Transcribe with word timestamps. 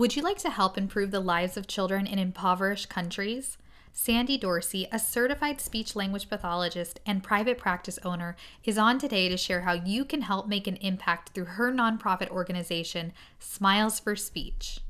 Would 0.00 0.16
you 0.16 0.22
like 0.22 0.38
to 0.38 0.48
help 0.48 0.78
improve 0.78 1.10
the 1.10 1.20
lives 1.20 1.58
of 1.58 1.66
children 1.66 2.06
in 2.06 2.18
impoverished 2.18 2.88
countries? 2.88 3.58
Sandy 3.92 4.38
Dorsey, 4.38 4.88
a 4.90 4.98
certified 4.98 5.60
speech 5.60 5.94
language 5.94 6.30
pathologist 6.30 6.98
and 7.04 7.22
private 7.22 7.58
practice 7.58 7.98
owner, 8.02 8.34
is 8.64 8.78
on 8.78 8.98
today 8.98 9.28
to 9.28 9.36
share 9.36 9.60
how 9.60 9.74
you 9.74 10.06
can 10.06 10.22
help 10.22 10.48
make 10.48 10.66
an 10.66 10.76
impact 10.76 11.34
through 11.34 11.44
her 11.44 11.70
nonprofit 11.70 12.30
organization, 12.30 13.12
Smiles 13.38 14.00
for 14.00 14.16
Speech. 14.16 14.80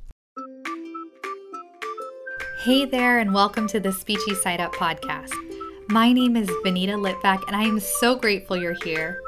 Hey 2.63 2.85
there, 2.85 3.19
and 3.19 3.35
welcome 3.35 3.67
to 3.67 3.81
the 3.81 3.89
Speechy 3.89 4.37
Side 4.37 4.61
Up 4.61 4.73
podcast. 4.75 5.35
My 5.89 6.13
name 6.13 6.37
is 6.37 6.49
Vanita 6.65 6.95
Litvack, 6.95 7.45
and 7.49 7.57
I 7.57 7.65
am 7.65 7.81
so 7.81 8.15
grateful 8.15 8.57
you're 8.57 8.77
here. 8.85 9.21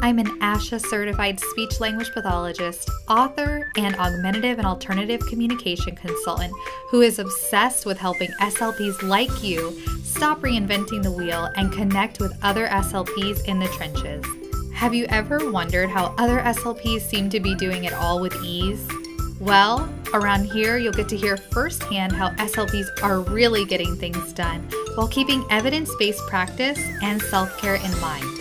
I'm 0.00 0.18
an 0.20 0.38
ASHA 0.40 0.86
certified 0.86 1.40
speech 1.40 1.80
language 1.80 2.12
pathologist, 2.12 2.88
author, 3.08 3.68
and 3.76 3.96
augmentative 3.96 4.58
and 4.58 4.66
alternative 4.66 5.20
communication 5.26 5.96
consultant 5.96 6.52
who 6.90 7.00
is 7.00 7.18
obsessed 7.18 7.84
with 7.84 7.98
helping 7.98 8.30
SLPs 8.40 9.02
like 9.02 9.42
you 9.42 9.76
stop 10.04 10.40
reinventing 10.40 11.02
the 11.02 11.10
wheel 11.10 11.48
and 11.56 11.72
connect 11.72 12.20
with 12.20 12.32
other 12.42 12.68
SLPs 12.68 13.44
in 13.46 13.58
the 13.58 13.68
trenches. 13.68 14.24
Have 14.72 14.94
you 14.94 15.06
ever 15.06 15.50
wondered 15.50 15.90
how 15.90 16.14
other 16.16 16.38
SLPs 16.38 17.00
seem 17.00 17.28
to 17.30 17.40
be 17.40 17.56
doing 17.56 17.84
it 17.84 17.92
all 17.92 18.20
with 18.20 18.36
ease? 18.44 18.88
Well, 19.40 19.92
around 20.14 20.44
here, 20.44 20.78
you'll 20.78 20.92
get 20.92 21.08
to 21.08 21.16
hear 21.16 21.36
firsthand 21.36 22.12
how 22.12 22.30
SLPs 22.30 23.02
are 23.02 23.20
really 23.20 23.64
getting 23.64 23.96
things 23.96 24.32
done 24.32 24.68
while 24.94 25.08
keeping 25.08 25.44
evidence 25.50 25.90
based 25.98 26.24
practice 26.28 26.78
and 27.02 27.20
self 27.20 27.58
care 27.58 27.76
in 27.76 28.00
mind. 28.00 28.37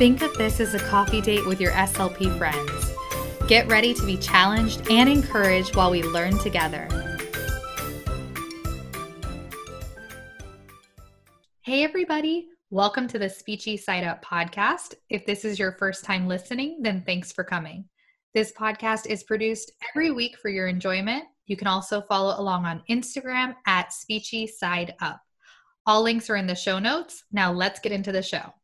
Think 0.00 0.22
of 0.22 0.32
this 0.38 0.60
as 0.60 0.72
a 0.72 0.78
coffee 0.78 1.20
date 1.20 1.44
with 1.44 1.60
your 1.60 1.72
SLP 1.72 2.38
friends. 2.38 2.94
Get 3.46 3.68
ready 3.68 3.92
to 3.92 4.06
be 4.06 4.16
challenged 4.16 4.90
and 4.90 5.10
encouraged 5.10 5.76
while 5.76 5.90
we 5.90 6.02
learn 6.02 6.38
together. 6.38 6.88
Hey, 11.60 11.84
everybody. 11.84 12.48
Welcome 12.70 13.08
to 13.08 13.18
the 13.18 13.26
Speechy 13.26 13.78
Side 13.78 14.04
Up 14.04 14.24
podcast. 14.24 14.94
If 15.10 15.26
this 15.26 15.44
is 15.44 15.58
your 15.58 15.72
first 15.72 16.02
time 16.02 16.26
listening, 16.26 16.78
then 16.80 17.02
thanks 17.04 17.30
for 17.30 17.44
coming. 17.44 17.84
This 18.32 18.52
podcast 18.52 19.04
is 19.04 19.24
produced 19.24 19.70
every 19.90 20.12
week 20.12 20.38
for 20.38 20.48
your 20.48 20.68
enjoyment. 20.68 21.24
You 21.44 21.58
can 21.58 21.66
also 21.66 22.00
follow 22.00 22.40
along 22.40 22.64
on 22.64 22.82
Instagram 22.88 23.54
at 23.66 23.90
Speechy 23.90 24.48
Side 24.48 24.94
Up. 25.02 25.20
All 25.84 26.02
links 26.02 26.30
are 26.30 26.36
in 26.36 26.46
the 26.46 26.54
show 26.54 26.78
notes. 26.78 27.22
Now 27.32 27.52
let's 27.52 27.80
get 27.80 27.92
into 27.92 28.12
the 28.12 28.22
show. 28.22 28.54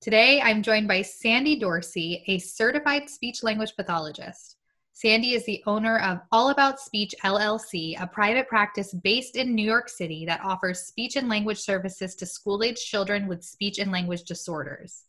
Today, 0.00 0.40
I'm 0.40 0.62
joined 0.62 0.86
by 0.86 1.02
Sandy 1.02 1.58
Dorsey, 1.58 2.22
a 2.28 2.38
certified 2.38 3.10
speech 3.10 3.42
language 3.42 3.74
pathologist. 3.76 4.54
Sandy 4.92 5.34
is 5.34 5.44
the 5.44 5.60
owner 5.66 5.98
of 5.98 6.20
All 6.30 6.50
About 6.50 6.78
Speech 6.78 7.16
LLC, 7.24 8.00
a 8.00 8.06
private 8.06 8.46
practice 8.46 8.94
based 8.94 9.34
in 9.34 9.56
New 9.56 9.64
York 9.64 9.88
City 9.88 10.24
that 10.24 10.44
offers 10.44 10.86
speech 10.86 11.16
and 11.16 11.28
language 11.28 11.58
services 11.58 12.14
to 12.14 12.26
school 12.26 12.62
age 12.62 12.78
children 12.78 13.26
with 13.26 13.42
speech 13.42 13.80
and 13.80 13.90
language 13.90 14.22
disorders. 14.22 15.02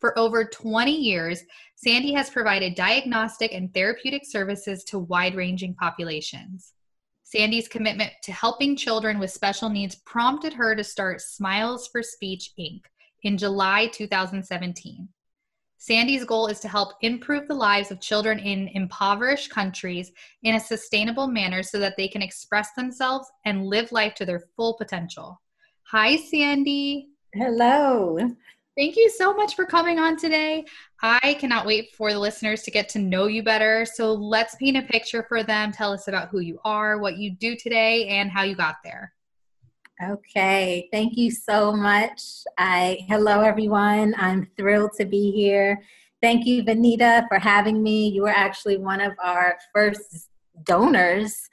For 0.00 0.18
over 0.18 0.44
20 0.44 0.92
years, 0.92 1.42
Sandy 1.74 2.12
has 2.12 2.28
provided 2.28 2.74
diagnostic 2.74 3.54
and 3.54 3.72
therapeutic 3.72 4.26
services 4.26 4.84
to 4.84 4.98
wide 4.98 5.34
ranging 5.34 5.72
populations. 5.72 6.74
Sandy's 7.22 7.68
commitment 7.68 8.12
to 8.24 8.32
helping 8.32 8.76
children 8.76 9.18
with 9.18 9.30
special 9.30 9.70
needs 9.70 9.94
prompted 9.94 10.52
her 10.52 10.76
to 10.76 10.84
start 10.84 11.22
Smiles 11.22 11.88
for 11.88 12.02
Speech, 12.02 12.52
Inc 12.60 12.82
in 13.26 13.36
July 13.36 13.88
2017. 13.88 15.08
Sandy's 15.78 16.24
goal 16.24 16.46
is 16.46 16.60
to 16.60 16.68
help 16.68 16.92
improve 17.00 17.48
the 17.48 17.54
lives 17.54 17.90
of 17.90 18.00
children 18.00 18.38
in 18.38 18.68
impoverished 18.68 19.50
countries 19.50 20.12
in 20.44 20.54
a 20.54 20.60
sustainable 20.60 21.26
manner 21.26 21.64
so 21.64 21.80
that 21.80 21.96
they 21.96 22.06
can 22.06 22.22
express 22.22 22.72
themselves 22.74 23.28
and 23.44 23.66
live 23.66 23.90
life 23.90 24.14
to 24.14 24.24
their 24.24 24.44
full 24.54 24.74
potential. 24.74 25.40
Hi, 25.90 26.16
Sandy. 26.16 27.08
Hello. 27.34 28.16
Thank 28.76 28.94
you 28.94 29.10
so 29.10 29.34
much 29.34 29.56
for 29.56 29.66
coming 29.66 29.98
on 29.98 30.16
today. 30.16 30.64
I 31.02 31.36
cannot 31.40 31.66
wait 31.66 31.96
for 31.96 32.12
the 32.12 32.20
listeners 32.20 32.62
to 32.62 32.70
get 32.70 32.88
to 32.90 33.00
know 33.00 33.26
you 33.26 33.42
better. 33.42 33.84
So 33.86 34.12
let's 34.12 34.54
paint 34.54 34.76
a 34.76 34.82
picture 34.82 35.24
for 35.28 35.42
them. 35.42 35.72
Tell 35.72 35.92
us 35.92 36.06
about 36.06 36.28
who 36.28 36.38
you 36.38 36.60
are, 36.64 36.98
what 37.00 37.16
you 37.16 37.32
do 37.32 37.56
today, 37.56 38.06
and 38.06 38.30
how 38.30 38.44
you 38.44 38.54
got 38.54 38.76
there. 38.84 39.15
Okay, 40.02 40.90
thank 40.92 41.16
you 41.16 41.30
so 41.30 41.72
much. 41.72 42.20
I 42.58 42.98
hello 43.08 43.40
everyone. 43.40 44.14
I'm 44.18 44.46
thrilled 44.54 44.90
to 44.98 45.06
be 45.06 45.30
here. 45.30 45.80
Thank 46.20 46.44
you, 46.44 46.62
Vanita, 46.62 47.26
for 47.28 47.38
having 47.38 47.82
me. 47.82 48.08
You 48.08 48.22
were 48.22 48.28
actually 48.28 48.76
one 48.76 49.00
of 49.00 49.12
our 49.24 49.56
first 49.74 50.28
donors 50.64 51.48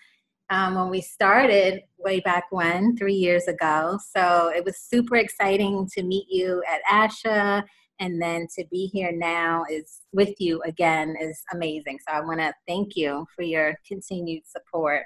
um, 0.49 0.75
when 0.75 0.89
we 0.89 0.99
started 0.99 1.83
way 1.99 2.19
back 2.19 2.43
when, 2.51 2.97
three 2.97 3.13
years 3.13 3.47
ago. 3.47 3.97
So 4.13 4.51
it 4.53 4.65
was 4.65 4.77
super 4.77 5.15
exciting 5.15 5.87
to 5.93 6.03
meet 6.03 6.25
you 6.29 6.61
at 6.69 6.81
ASHA, 6.91 7.63
and 8.01 8.21
then 8.21 8.47
to 8.57 8.65
be 8.69 8.87
here 8.87 9.13
now 9.13 9.63
is 9.71 10.01
with 10.11 10.35
you 10.41 10.61
again 10.63 11.15
is 11.17 11.41
amazing. 11.53 11.97
So 12.05 12.13
I 12.13 12.19
want 12.19 12.41
to 12.41 12.53
thank 12.67 12.97
you 12.97 13.25
for 13.37 13.43
your 13.43 13.79
continued 13.87 14.43
support. 14.45 15.05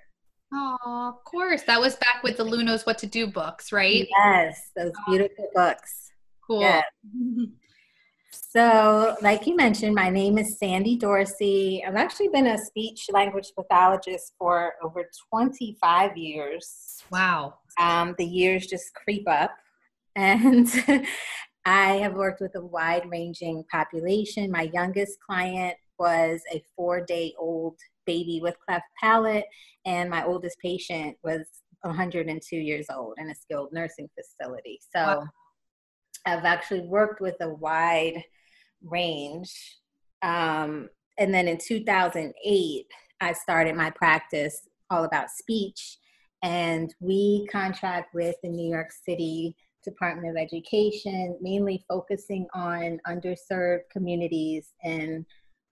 Oh, 0.54 1.14
of 1.16 1.24
course. 1.24 1.64
That 1.64 1.80
was 1.80 1.96
back 1.96 2.24
with 2.24 2.38
the 2.38 2.44
Lou 2.44 2.64
Knows 2.64 2.86
What 2.86 2.98
to 3.00 3.08
Do 3.08 3.28
books, 3.28 3.72
right? 3.72 4.08
Yes, 4.10 4.72
those 4.76 4.92
beautiful 5.08 5.50
books. 5.54 6.12
Cool. 6.46 6.62
Yeah. 6.62 6.82
So, 8.32 9.16
like 9.22 9.46
you 9.46 9.56
mentioned, 9.56 9.94
my 9.94 10.10
name 10.10 10.38
is 10.38 10.58
Sandy 10.58 10.96
Dorsey. 10.96 11.84
I've 11.86 11.96
actually 11.96 12.30
been 12.30 12.48
a 12.48 12.58
speech 12.58 13.08
language 13.12 13.52
pathologist 13.56 14.34
for 14.38 14.74
over 14.82 15.10
25 15.30 16.18
years. 16.18 17.04
Wow. 17.12 17.56
Um, 17.80 18.16
the 18.18 18.26
years 18.26 18.66
just 18.68 18.94
creep 18.94 19.28
up. 19.28 19.52
And 20.16 20.68
I 21.66 21.98
have 21.98 22.14
worked 22.14 22.42
with 22.42 22.56
a 22.56 22.66
wide 22.66 23.04
ranging 23.08 23.64
population. 23.70 24.50
My 24.50 24.72
youngest 24.74 25.20
client 25.20 25.78
was 26.00 26.42
a 26.52 26.64
four 26.76 27.02
day 27.02 27.34
old 27.38 27.76
baby 28.08 28.40
with 28.42 28.56
cleft 28.68 28.86
palate, 29.00 29.46
and 29.86 30.10
my 30.10 30.26
oldest 30.26 30.58
patient 30.60 31.16
was 31.24 31.46
102 31.82 32.56
years 32.56 32.88
old 32.94 33.14
in 33.18 33.30
a 33.30 33.36
skilled 33.36 33.70
nursing 33.72 34.10
facility. 34.18 34.80
So 34.96 35.02
wow. 35.02 35.28
I've 36.26 36.46
actually 36.46 36.82
worked 36.82 37.22
with 37.22 37.36
a 37.42 37.50
wide 37.50 38.24
range. 38.84 39.54
Um, 40.22 40.90
and 41.18 41.34
then 41.34 41.48
in 41.48 41.58
2008, 41.58 42.86
I 43.22 43.34
started 43.34 43.76
my 43.76 43.92
practice 43.92 44.68
all 44.90 45.04
about 45.04 45.30
speech. 45.30 45.98
And 46.44 46.94
we 47.00 47.48
contract 47.52 48.14
with 48.14 48.36
the 48.44 48.50
New 48.50 48.70
York 48.70 48.92
City 48.92 49.56
Department 49.84 50.30
of 50.30 50.38
Education, 50.38 51.38
mainly 51.42 51.84
focusing 51.88 52.46
on 52.54 53.00
underserved 53.08 53.90
communities 53.92 54.74
in 54.84 55.26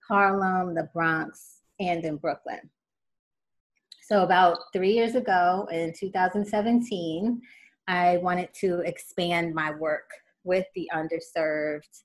Harlem, 0.08 0.74
the 0.74 0.88
Bronx, 0.92 1.55
and 1.80 2.04
in 2.04 2.16
Brooklyn. 2.16 2.70
So, 4.08 4.22
about 4.22 4.58
three 4.72 4.92
years 4.92 5.16
ago 5.16 5.68
in 5.72 5.92
2017, 5.98 7.40
I 7.88 8.18
wanted 8.18 8.50
to 8.60 8.80
expand 8.80 9.54
my 9.54 9.72
work 9.72 10.08
with 10.44 10.66
the 10.74 10.88
underserved 10.94 12.02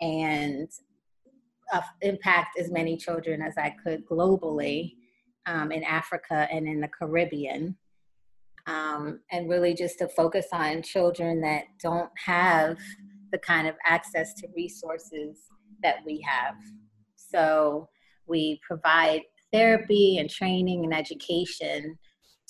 and 0.00 0.68
uh, 1.72 1.80
impact 2.02 2.58
as 2.58 2.70
many 2.70 2.96
children 2.96 3.42
as 3.42 3.54
I 3.58 3.74
could 3.82 4.06
globally 4.06 4.94
um, 5.46 5.72
in 5.72 5.82
Africa 5.84 6.46
and 6.50 6.66
in 6.68 6.80
the 6.80 6.88
Caribbean. 6.88 7.76
Um, 8.66 9.20
and 9.32 9.48
really 9.48 9.74
just 9.74 9.98
to 9.98 10.08
focus 10.08 10.46
on 10.52 10.82
children 10.82 11.40
that 11.40 11.64
don't 11.82 12.10
have 12.24 12.78
the 13.32 13.38
kind 13.38 13.66
of 13.66 13.74
access 13.84 14.34
to 14.34 14.48
resources 14.54 15.38
that 15.82 15.96
we 16.06 16.20
have. 16.20 16.54
So, 17.16 17.88
we 18.30 18.60
provide 18.66 19.22
therapy 19.52 20.18
and 20.18 20.30
training 20.30 20.84
and 20.84 20.94
education 20.94 21.98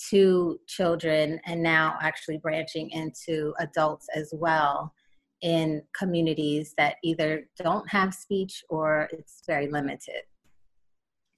to 0.09 0.59
children 0.67 1.39
and 1.45 1.61
now 1.61 1.97
actually 2.01 2.37
branching 2.37 2.89
into 2.91 3.53
adults 3.59 4.07
as 4.15 4.33
well 4.33 4.93
in 5.41 5.81
communities 5.97 6.73
that 6.77 6.95
either 7.03 7.47
don't 7.57 7.87
have 7.89 8.13
speech 8.13 8.63
or 8.69 9.09
it's 9.11 9.41
very 9.47 9.67
limited. 9.67 10.21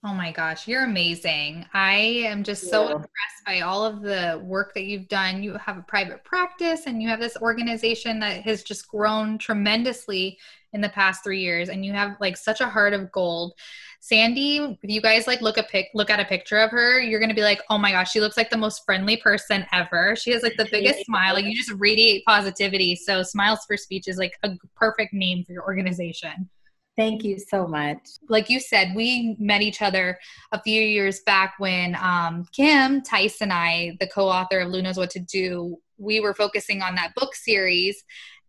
Oh 0.06 0.14
my 0.14 0.34
gosh, 0.34 0.68
you're 0.68 0.84
amazing. 0.84 1.66
I 1.74 1.94
am 2.26 2.44
just 2.44 2.70
so 2.70 2.84
yeah. 2.84 2.96
impressed 2.96 3.46
by 3.46 3.62
all 3.62 3.86
of 3.86 4.02
the 4.02 4.42
work 4.44 4.74
that 4.74 4.84
you've 4.84 5.08
done. 5.08 5.42
You 5.42 5.54
have 5.54 5.78
a 5.78 5.82
private 5.82 6.26
practice 6.26 6.88
and 6.88 7.02
you 7.02 7.08
have 7.08 7.22
this 7.22 7.38
organization 7.38 8.20
that 8.20 8.42
has 8.42 8.64
just 8.64 8.90
grown 8.90 9.38
tremendously 9.38 10.38
in 10.74 10.82
the 10.82 10.90
past 10.90 11.24
3 11.24 11.40
years 11.40 11.70
and 11.70 11.86
you 11.86 11.94
have 11.94 12.18
like 12.20 12.36
such 12.36 12.60
a 12.60 12.68
heart 12.68 12.92
of 12.92 13.14
gold. 13.14 13.54
Sandy, 14.02 14.58
if 14.58 14.90
you 14.92 15.00
guys 15.00 15.26
like 15.26 15.40
look 15.40 15.58
a 15.58 15.64
pic 15.64 15.88
look 15.94 16.10
at 16.10 16.20
a 16.20 16.26
picture 16.26 16.58
of 16.58 16.72
her, 16.72 17.00
you're 17.00 17.22
gonna 17.22 17.34
be 17.34 17.42
like, 17.42 17.62
oh 17.70 17.78
my 17.78 17.92
gosh, 17.92 18.12
she 18.12 18.20
looks 18.20 18.36
like 18.36 18.50
the 18.50 18.58
most 18.58 18.84
friendly 18.86 19.16
person 19.16 19.66
ever. 19.72 20.18
She 20.18 20.32
has 20.32 20.44
like 20.44 20.58
the 20.58 20.68
biggest 20.70 21.06
smile. 21.06 21.34
Like 21.34 21.46
you 21.46 21.56
just 21.56 21.72
radiate 21.80 22.26
positivity. 22.26 22.98
So 22.98 23.24
Smiles 23.24 23.64
for 23.66 23.78
Speech 23.78 24.10
is 24.10 24.18
like 24.18 24.38
a 24.44 24.50
perfect 24.76 25.14
name 25.14 25.46
for 25.46 25.54
your 25.54 25.64
organization. 25.64 26.50
Thank 26.96 27.24
you 27.24 27.40
so 27.40 27.66
much. 27.68 27.98
Like 28.30 28.50
you 28.50 28.60
said, 28.60 28.94
we 28.96 29.36
met 29.40 29.62
each 29.62 29.82
other 29.82 30.20
a 30.52 30.62
few 30.62 30.80
years 30.82 31.22
back 31.26 31.56
when 31.58 31.96
um, 32.00 32.46
Kim 32.52 33.02
Tice 33.02 33.42
and 33.42 33.52
I, 33.52 33.98
the 34.00 34.08
co-author 34.08 34.60
of 34.60 34.70
Lou 34.70 34.82
Knows 34.84 34.98
What 34.98 35.10
to 35.12 35.20
Do, 35.20 35.78
we 35.98 36.20
were 36.20 36.36
focusing 36.36 36.84
on 36.84 36.94
that 36.96 37.16
book 37.16 37.34
series 37.34 38.04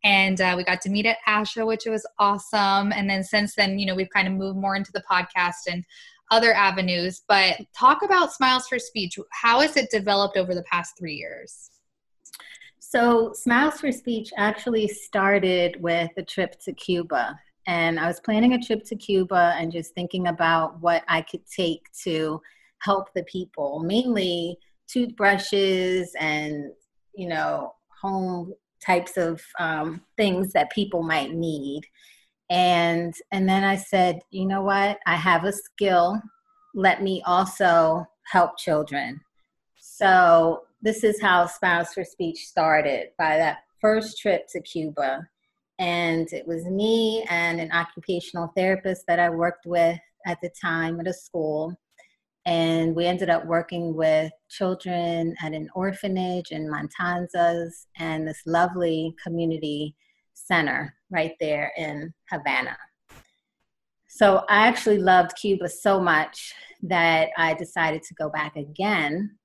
and 0.04 0.38
uh, 0.40 0.54
we 0.56 0.64
got 0.64 0.82
to 0.82 0.90
meet 0.90 1.06
at 1.06 1.16
ASHA, 1.26 1.66
which 1.66 1.86
was 1.86 2.06
awesome. 2.18 2.92
And 2.92 3.08
then 3.08 3.24
since 3.24 3.54
then, 3.54 3.78
you 3.78 3.86
know, 3.86 3.94
we've 3.94 4.10
kind 4.10 4.28
of 4.28 4.34
moved 4.34 4.58
more 4.58 4.76
into 4.76 4.92
the 4.92 5.02
podcast 5.10 5.66
and 5.66 5.82
other 6.30 6.52
avenues. 6.52 7.22
But 7.26 7.60
talk 7.76 8.02
about 8.02 8.32
Smiles 8.32 8.66
for 8.68 8.78
Speech. 8.78 9.18
How 9.30 9.60
has 9.60 9.76
it 9.78 9.90
developed 9.90 10.36
over 10.36 10.54
the 10.54 10.64
past 10.64 10.98
three 10.98 11.14
years? 11.14 11.70
So, 12.78 13.32
Smiles 13.32 13.80
for 13.80 13.90
Speech 13.90 14.30
actually 14.36 14.86
started 14.88 15.80
with 15.80 16.10
a 16.18 16.22
trip 16.22 16.60
to 16.64 16.72
Cuba. 16.74 17.38
And 17.66 17.98
I 17.98 18.06
was 18.06 18.20
planning 18.20 18.54
a 18.54 18.62
trip 18.62 18.84
to 18.84 18.96
Cuba 18.96 19.54
and 19.58 19.72
just 19.72 19.94
thinking 19.94 20.28
about 20.28 20.80
what 20.80 21.02
I 21.08 21.22
could 21.22 21.46
take 21.46 21.86
to 22.02 22.40
help 22.80 23.12
the 23.14 23.24
people, 23.24 23.80
mainly 23.80 24.58
toothbrushes 24.86 26.14
and, 26.18 26.72
you 27.14 27.28
know, 27.28 27.74
home 28.02 28.52
types 28.84 29.16
of 29.16 29.40
um, 29.58 30.02
things 30.16 30.52
that 30.52 30.70
people 30.70 31.02
might 31.02 31.32
need. 31.32 31.82
And 32.50 33.14
and 33.32 33.48
then 33.48 33.64
i 33.64 33.74
said 33.74 34.20
you 34.30 34.44
know 34.46 34.62
what? 34.62 34.98
I 35.06 35.16
have 35.16 35.44
a 35.44 35.52
skill. 35.52 36.20
Let 36.74 37.02
me 37.02 37.22
also 37.24 38.06
help 38.30 38.58
children. 38.58 39.20
So 39.76 40.64
this 40.82 41.04
is 41.04 41.22
how 41.22 41.46
Smiles 41.46 41.94
for 41.94 42.04
Speech 42.04 42.46
started. 42.46 43.08
By 43.18 43.38
that 43.38 43.58
first 43.80 44.18
trip 44.18 44.46
to 44.48 44.60
cuba 44.60 45.26
and 45.78 46.32
it 46.32 46.46
was 46.46 46.64
me 46.66 47.24
and 47.28 47.60
an 47.60 47.70
occupational 47.72 48.52
therapist 48.56 49.04
that 49.08 49.18
i 49.18 49.28
worked 49.28 49.66
with 49.66 49.98
at 50.26 50.38
the 50.42 50.50
time 50.62 51.00
at 51.00 51.08
a 51.08 51.12
school 51.12 51.76
and 52.46 52.94
we 52.94 53.06
ended 53.06 53.30
up 53.30 53.46
working 53.46 53.94
with 53.94 54.30
children 54.50 55.34
at 55.42 55.52
an 55.52 55.68
orphanage 55.74 56.50
in 56.50 56.70
Montanzas 56.70 57.86
and 57.96 58.28
this 58.28 58.42
lovely 58.44 59.14
community 59.22 59.96
center 60.34 60.94
right 61.10 61.32
there 61.40 61.72
in 61.78 62.12
Havana. 62.30 62.76
So 64.08 64.44
I 64.48 64.66
actually 64.66 64.98
loved 64.98 65.36
Cuba 65.40 65.68
so 65.68 65.98
much 65.98 66.54
that 66.82 67.30
I 67.38 67.54
decided 67.54 68.02
to 68.02 68.14
go 68.14 68.28
back 68.28 68.56
again 68.56 69.38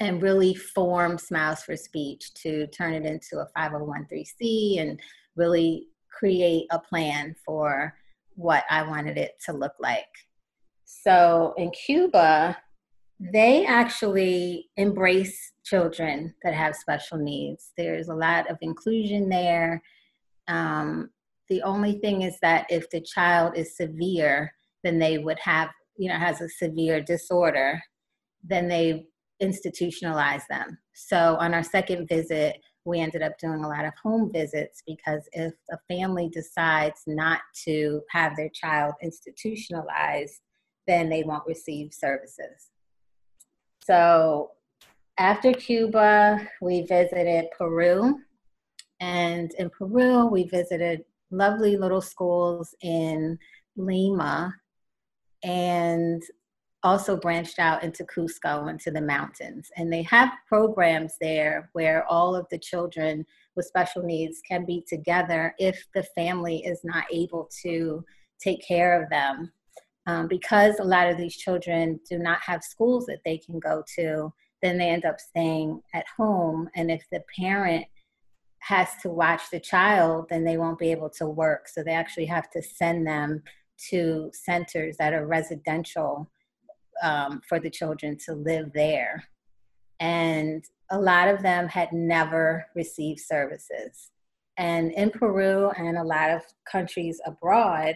and 0.00 0.20
really 0.20 0.54
form 0.54 1.18
Smiles 1.18 1.62
for 1.62 1.76
Speech 1.76 2.34
to 2.34 2.66
turn 2.68 2.94
it 2.94 3.06
into 3.06 3.38
a 3.38 3.46
501c 3.56 4.80
and 4.80 4.98
really 5.36 5.88
create 6.10 6.66
a 6.70 6.78
plan 6.78 7.34
for 7.44 7.94
what 8.34 8.64
I 8.70 8.82
wanted 8.82 9.18
it 9.18 9.32
to 9.46 9.52
look 9.52 9.74
like. 9.80 10.06
So 10.84 11.54
in 11.56 11.70
Cuba, 11.70 12.56
they 13.18 13.64
actually 13.66 14.70
embrace 14.76 15.52
children 15.64 16.34
that 16.42 16.54
have 16.54 16.74
special 16.74 17.18
needs. 17.18 17.72
There's 17.76 18.08
a 18.08 18.14
lot 18.14 18.50
of 18.50 18.58
inclusion 18.60 19.28
there. 19.28 19.82
Um, 20.48 21.10
the 21.48 21.62
only 21.62 21.98
thing 22.00 22.22
is 22.22 22.38
that 22.42 22.66
if 22.68 22.88
the 22.90 23.00
child 23.00 23.56
is 23.56 23.76
severe, 23.76 24.52
then 24.82 24.98
they 24.98 25.18
would 25.18 25.38
have, 25.38 25.70
you 25.96 26.08
know, 26.08 26.18
has 26.18 26.40
a 26.40 26.48
severe 26.48 27.00
disorder, 27.00 27.80
then 28.42 28.68
they 28.68 29.06
institutionalize 29.42 30.42
them. 30.48 30.78
So 30.94 31.36
on 31.38 31.54
our 31.54 31.62
second 31.62 32.08
visit, 32.08 32.56
we 32.84 33.00
ended 33.00 33.22
up 33.22 33.38
doing 33.38 33.64
a 33.64 33.68
lot 33.68 33.84
of 33.84 33.92
home 34.02 34.30
visits 34.32 34.82
because 34.86 35.28
if 35.32 35.52
a 35.70 35.78
family 35.88 36.28
decides 36.28 37.02
not 37.06 37.40
to 37.64 38.00
have 38.10 38.36
their 38.36 38.50
child 38.50 38.94
institutionalized, 39.02 40.40
then 40.86 41.08
they 41.08 41.22
won't 41.22 41.46
receive 41.46 41.92
services. 41.92 42.70
So 43.84 44.52
after 45.18 45.52
Cuba, 45.52 46.48
we 46.60 46.82
visited 46.82 47.46
Peru. 47.56 48.18
And 49.00 49.52
in 49.58 49.70
Peru, 49.70 50.26
we 50.26 50.44
visited 50.44 51.04
lovely 51.30 51.76
little 51.76 52.00
schools 52.00 52.74
in 52.82 53.38
Lima 53.76 54.54
and 55.42 56.22
also 56.82 57.16
branched 57.16 57.58
out 57.58 57.84
into 57.84 58.04
Cusco, 58.04 58.68
into 58.68 58.90
the 58.90 59.00
mountains. 59.00 59.70
And 59.76 59.92
they 59.92 60.02
have 60.02 60.30
programs 60.48 61.14
there 61.20 61.70
where 61.72 62.04
all 62.06 62.34
of 62.34 62.46
the 62.50 62.58
children 62.58 63.24
with 63.54 63.66
special 63.66 64.02
needs 64.02 64.40
can 64.48 64.64
be 64.64 64.84
together 64.88 65.54
if 65.58 65.86
the 65.94 66.02
family 66.16 66.64
is 66.64 66.80
not 66.82 67.04
able 67.12 67.48
to 67.62 68.04
take 68.40 68.66
care 68.66 69.00
of 69.00 69.08
them 69.10 69.52
um, 70.06 70.26
because 70.26 70.78
a 70.78 70.84
lot 70.84 71.08
of 71.08 71.16
these 71.16 71.36
children 71.36 72.00
do 72.08 72.18
not 72.18 72.40
have 72.40 72.64
schools 72.64 73.06
that 73.06 73.20
they 73.24 73.38
can 73.38 73.60
go 73.60 73.84
to, 73.96 74.32
then 74.60 74.78
they 74.78 74.88
end 74.88 75.04
up 75.04 75.20
staying 75.20 75.80
at 75.94 76.04
home. 76.16 76.68
And 76.74 76.90
if 76.90 77.04
the 77.12 77.22
parent 77.38 77.86
has 78.60 78.88
to 79.02 79.10
watch 79.10 79.42
the 79.50 79.60
child, 79.60 80.26
then 80.28 80.44
they 80.44 80.56
won't 80.56 80.78
be 80.78 80.90
able 80.90 81.10
to 81.10 81.26
work. 81.26 81.68
So 81.68 81.82
they 81.82 81.92
actually 81.92 82.26
have 82.26 82.50
to 82.50 82.62
send 82.62 83.06
them 83.06 83.42
to 83.90 84.30
centers 84.32 84.96
that 84.98 85.12
are 85.12 85.26
residential 85.26 86.30
um, 87.02 87.40
for 87.46 87.58
the 87.60 87.70
children 87.70 88.16
to 88.26 88.34
live 88.34 88.72
there. 88.72 89.24
And 90.00 90.64
a 90.90 90.98
lot 90.98 91.28
of 91.28 91.42
them 91.42 91.68
had 91.68 91.92
never 91.92 92.66
received 92.74 93.20
services. 93.20 94.10
And 94.56 94.92
in 94.92 95.10
Peru 95.10 95.70
and 95.70 95.96
a 95.96 96.04
lot 96.04 96.30
of 96.30 96.42
countries 96.70 97.20
abroad, 97.26 97.94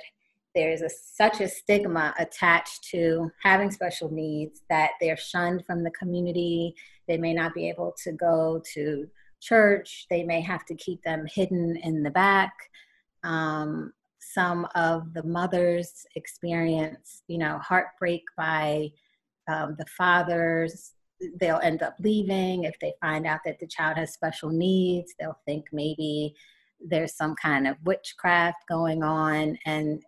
there's 0.55 0.81
a, 0.81 0.89
such 0.89 1.41
a 1.41 1.49
stigma 1.49 2.15
attached 2.19 2.85
to 2.91 3.31
having 3.43 3.71
special 3.71 4.11
needs 4.11 4.63
that 4.71 4.93
they're 5.01 5.17
shunned 5.17 5.67
from 5.67 5.85
the 5.85 5.91
community. 5.91 6.75
They 7.07 7.19
may 7.19 7.35
not 7.35 7.55
be 7.55 7.69
able 7.69 7.95
to 8.05 8.13
go 8.13 8.63
to 8.73 9.07
church. 9.41 10.07
They 10.09 10.23
may 10.23 10.41
have 10.41 10.65
to 10.67 10.75
keep 10.75 11.03
them 11.03 11.27
hidden 11.27 11.77
in 11.77 12.03
the 12.03 12.11
back. 12.11 12.55
Um, 13.23 13.93
some 14.37 14.67
of 14.75 15.15
the 15.15 15.23
mothers 15.23 16.05
experience, 16.15 17.23
you 17.27 17.39
know, 17.39 17.59
heartbreak 17.59 18.23
by 18.37 18.91
um, 19.49 19.77
the 19.79 19.87
fathers. 19.87 20.93
They'll 21.41 21.61
end 21.61 21.83
up 21.83 21.95
leaving 22.01 22.65
if 22.65 22.79
they 22.81 22.93
find 23.01 23.27
out 23.27 23.41
that 23.47 23.59
the 23.59 23.67
child 23.67 23.97
has 23.97 24.13
special 24.13 24.51
needs. 24.51 25.15
They'll 25.19 25.41
think 25.47 25.65
maybe 25.73 26.35
there's 26.79 27.17
some 27.17 27.35
kind 27.43 27.67
of 27.67 27.77
witchcraft 27.85 28.59
going 28.69 29.03
on, 29.03 29.57
and 29.65 30.03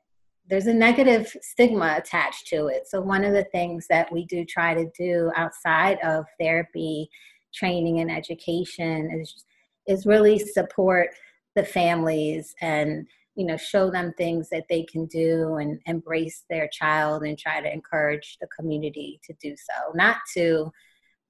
there's 0.46 0.66
a 0.66 0.74
negative 0.74 1.34
stigma 1.40 1.94
attached 1.96 2.48
to 2.48 2.66
it. 2.66 2.82
So 2.86 3.00
one 3.00 3.24
of 3.24 3.32
the 3.32 3.48
things 3.52 3.86
that 3.88 4.12
we 4.12 4.26
do 4.26 4.44
try 4.44 4.74
to 4.74 4.90
do 4.98 5.32
outside 5.36 5.98
of 6.04 6.26
therapy, 6.38 7.08
training 7.54 8.00
and 8.00 8.10
education 8.10 9.10
is 9.18 9.44
is 9.86 10.04
really 10.04 10.38
support 10.38 11.08
the 11.56 11.64
families 11.64 12.54
and 12.60 13.06
you 13.38 13.46
know 13.46 13.56
show 13.56 13.90
them 13.90 14.12
things 14.18 14.48
that 14.50 14.66
they 14.68 14.82
can 14.82 15.06
do 15.06 15.56
and 15.56 15.80
embrace 15.86 16.44
their 16.50 16.68
child 16.68 17.22
and 17.22 17.38
try 17.38 17.60
to 17.60 17.72
encourage 17.72 18.36
the 18.40 18.48
community 18.58 19.20
to 19.22 19.32
do 19.40 19.54
so 19.56 19.92
not 19.94 20.16
to 20.34 20.70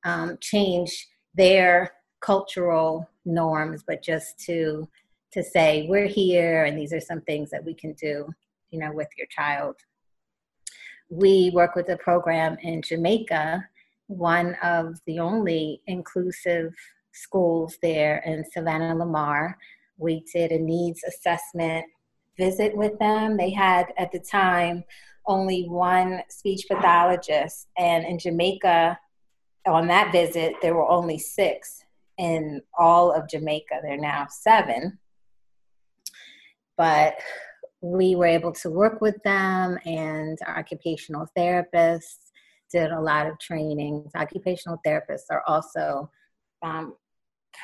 um, 0.04 0.38
change 0.40 1.06
their 1.34 1.92
cultural 2.20 3.08
norms 3.24 3.84
but 3.86 4.02
just 4.02 4.38
to 4.38 4.88
to 5.30 5.42
say 5.42 5.86
we're 5.88 6.06
here 6.06 6.64
and 6.64 6.78
these 6.78 6.92
are 6.92 7.00
some 7.00 7.20
things 7.22 7.50
that 7.50 7.64
we 7.64 7.74
can 7.74 7.92
do 7.92 8.26
you 8.70 8.78
know, 8.78 8.92
with 8.92 9.08
your 9.16 9.26
child. 9.28 9.76
We 11.10 11.50
work 11.54 11.74
with 11.74 11.88
a 11.88 11.96
program 11.96 12.58
in 12.62 12.82
Jamaica, 12.82 13.66
one 14.08 14.56
of 14.62 15.00
the 15.06 15.18
only 15.20 15.82
inclusive 15.86 16.74
schools 17.12 17.78
there 17.82 18.22
in 18.26 18.44
Savanna-la-Mar. 18.52 19.56
We 19.96 20.24
did 20.32 20.52
a 20.52 20.58
needs 20.58 21.02
assessment 21.04 21.86
visit 22.38 22.76
with 22.76 22.98
them. 22.98 23.36
They 23.36 23.50
had 23.50 23.92
at 23.98 24.12
the 24.12 24.20
time 24.20 24.84
only 25.26 25.64
one 25.68 26.22
speech 26.30 26.64
pathologist, 26.70 27.68
and 27.76 28.04
in 28.06 28.18
Jamaica, 28.18 28.98
on 29.66 29.86
that 29.88 30.12
visit, 30.12 30.54
there 30.62 30.74
were 30.74 30.88
only 30.88 31.18
six 31.18 31.84
in 32.16 32.62
all 32.78 33.12
of 33.12 33.28
Jamaica. 33.28 33.80
There 33.82 33.94
are 33.94 33.98
now 33.98 34.26
seven. 34.30 34.98
But 36.76 37.16
we 37.80 38.16
were 38.16 38.26
able 38.26 38.52
to 38.52 38.70
work 38.70 39.00
with 39.00 39.16
them, 39.24 39.78
and 39.84 40.38
our 40.46 40.58
occupational 40.58 41.26
therapists 41.36 42.30
did 42.70 42.90
a 42.90 43.00
lot 43.00 43.26
of 43.26 43.38
trainings. 43.38 44.10
Occupational 44.14 44.80
therapists 44.86 45.26
are 45.30 45.42
also 45.46 46.10
um, 46.62 46.94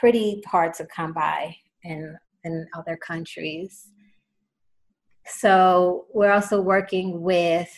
pretty 0.00 0.42
hard 0.46 0.74
to 0.74 0.86
come 0.86 1.12
by 1.12 1.54
in, 1.82 2.16
in 2.44 2.66
other 2.76 2.96
countries. 2.96 3.88
So 5.26 6.06
we're 6.12 6.32
also 6.32 6.60
working 6.60 7.22
with 7.22 7.70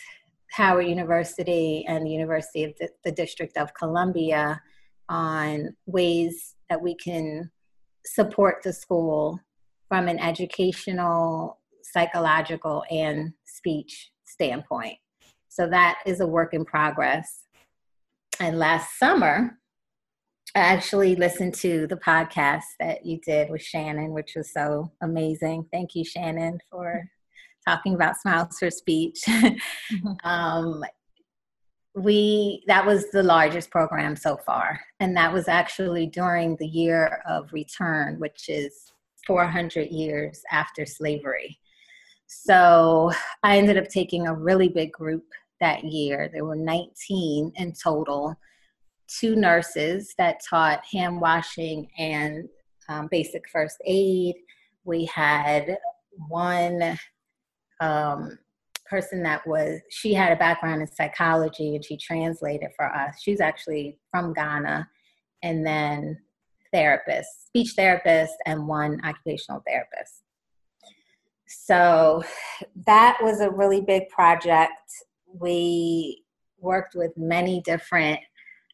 Howard 0.51 0.87
University 0.87 1.85
and 1.87 2.05
the 2.05 2.09
University 2.09 2.63
of 2.63 2.73
the, 2.79 2.89
the 3.03 3.11
District 3.11 3.55
of 3.57 3.73
Columbia 3.73 4.61
on 5.09 5.75
ways 5.85 6.55
that 6.69 6.81
we 6.81 6.95
can 6.95 7.49
support 8.05 8.57
the 8.63 8.73
school 8.73 9.39
from 9.87 10.07
an 10.07 10.19
educational 10.19 11.59
psychological 11.83 12.83
and 12.91 13.33
speech 13.45 14.11
standpoint. 14.25 14.97
So 15.47 15.67
that 15.69 15.99
is 16.05 16.19
a 16.19 16.27
work 16.27 16.53
in 16.53 16.65
progress. 16.65 17.43
And 18.39 18.59
last 18.59 18.99
summer, 18.99 19.57
I 20.55 20.59
actually 20.59 21.15
listened 21.15 21.53
to 21.55 21.87
the 21.87 21.97
podcast 21.97 22.63
that 22.79 23.05
you 23.05 23.19
did 23.19 23.49
with 23.49 23.61
Shannon, 23.61 24.11
which 24.11 24.33
was 24.35 24.51
so 24.51 24.91
amazing. 25.01 25.65
Thank 25.71 25.95
you, 25.95 26.03
Shannon, 26.03 26.59
for 26.69 27.09
talking 27.67 27.95
about 27.95 28.17
Smiles 28.17 28.57
for 28.57 28.71
Speech. 28.71 29.21
mm-hmm. 29.27 30.07
um, 30.23 30.83
we 31.95 32.63
that 32.67 32.85
was 32.85 33.09
the 33.09 33.23
largest 33.23 33.71
program 33.71 34.15
so 34.15 34.37
far, 34.37 34.79
and 34.99 35.17
that 35.17 35.33
was 35.33 35.47
actually 35.47 36.05
during 36.05 36.55
the 36.57 36.67
year 36.67 37.21
of 37.27 37.51
return, 37.51 38.19
which 38.19 38.49
is 38.49 38.91
400 39.25 39.89
years 39.89 40.41
after 40.51 40.85
slavery. 40.85 41.59
So 42.27 43.11
I 43.43 43.57
ended 43.57 43.77
up 43.77 43.87
taking 43.87 44.27
a 44.27 44.33
really 44.33 44.69
big 44.69 44.91
group 44.91 45.25
that 45.59 45.83
year. 45.83 46.29
There 46.31 46.45
were 46.45 46.55
19 46.55 47.53
in 47.55 47.73
total, 47.73 48.35
two 49.07 49.35
nurses 49.35 50.13
that 50.17 50.41
taught 50.47 50.85
hand 50.85 51.19
washing 51.19 51.89
and 51.97 52.47
um, 52.89 53.07
basic 53.09 53.49
first 53.49 53.77
aid. 53.85 54.35
We 54.83 55.05
had 55.05 55.77
one 56.29 56.97
um, 57.79 58.37
person 58.89 59.21
that 59.23 59.45
was, 59.45 59.79
she 59.89 60.13
had 60.13 60.31
a 60.31 60.37
background 60.37 60.81
in 60.81 60.87
psychology 60.87 61.75
and 61.75 61.83
she 61.83 61.97
translated 61.97 62.69
for 62.75 62.85
us. 62.85 63.15
She's 63.21 63.41
actually 63.41 63.97
from 64.11 64.33
Ghana. 64.33 64.87
And 65.43 65.65
then 65.65 66.17
therapist, 66.73 67.47
speech 67.47 67.73
therapist, 67.75 68.33
and 68.45 68.67
one 68.67 68.99
occupational 69.03 69.63
therapist. 69.67 70.23
So 71.47 72.23
that 72.85 73.17
was 73.21 73.39
a 73.39 73.49
really 73.49 73.81
big 73.81 74.09
project. 74.09 74.91
We 75.33 76.23
worked 76.59 76.95
with 76.95 77.11
many 77.17 77.61
different 77.61 78.19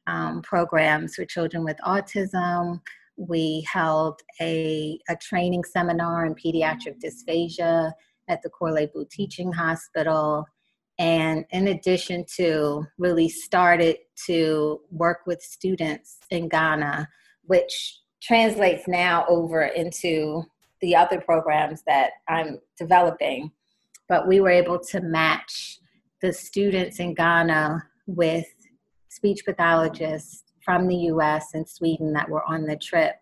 um, 0.07 0.41
programs 0.41 1.15
for 1.15 1.25
children 1.25 1.63
with 1.63 1.77
autism. 1.85 2.81
We 3.15 3.65
held 3.71 4.21
a, 4.41 4.99
a 5.09 5.15
training 5.17 5.63
seminar 5.65 6.25
in 6.25 6.33
pediatric 6.35 6.99
dysphagia 7.03 7.91
at 8.27 8.41
the 8.41 8.49
Korle-Bu 8.49 9.05
Teaching 9.09 9.51
Hospital. 9.51 10.45
And 10.99 11.45
in 11.51 11.67
addition 11.69 12.25
to 12.35 12.85
really 12.97 13.29
started 13.29 13.97
to 14.27 14.81
work 14.91 15.19
with 15.25 15.41
students 15.41 16.19
in 16.29 16.49
Ghana, 16.49 17.07
which 17.45 17.99
translates 18.21 18.87
now 18.87 19.25
over 19.27 19.63
into 19.63 20.43
the 20.81 20.95
other 20.95 21.19
programs 21.19 21.81
that 21.87 22.11
I'm 22.27 22.59
developing. 22.77 23.51
But 24.07 24.27
we 24.27 24.39
were 24.39 24.49
able 24.49 24.79
to 24.79 25.01
match 25.01 25.79
the 26.21 26.31
students 26.31 26.99
in 26.99 27.13
Ghana 27.13 27.83
with 28.05 28.45
speech 29.09 29.43
pathologists 29.45 30.43
from 30.63 30.87
the 30.87 30.95
US 30.95 31.53
and 31.53 31.67
Sweden 31.67 32.13
that 32.13 32.29
were 32.29 32.43
on 32.45 32.65
the 32.65 32.77
trip 32.77 33.15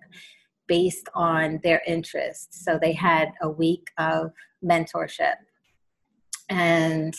based 0.68 1.10
on 1.16 1.60
their 1.64 1.82
interests. 1.86 2.64
So 2.64 2.80
they 2.82 2.94
had 2.94 3.34
a 3.42 3.50
week 3.50 3.90
of 3.98 4.32
mentorship. 4.64 5.36
And, 6.50 7.14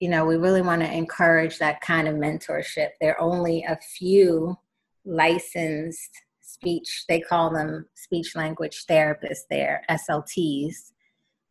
you 0.00 0.08
know, 0.08 0.24
we 0.24 0.36
really 0.36 0.62
want 0.62 0.82
to 0.82 0.92
encourage 0.92 1.58
that 1.58 1.80
kind 1.80 2.08
of 2.08 2.14
mentorship. 2.14 2.90
There 3.00 3.18
are 3.18 3.20
only 3.20 3.64
a 3.64 3.76
few 3.76 4.56
licensed 5.04 6.10
speech, 6.40 7.04
they 7.08 7.20
call 7.20 7.52
them 7.52 7.86
speech 7.94 8.34
language 8.34 8.86
therapists 8.86 9.46
there, 9.50 9.82
SLTs. 9.90 10.92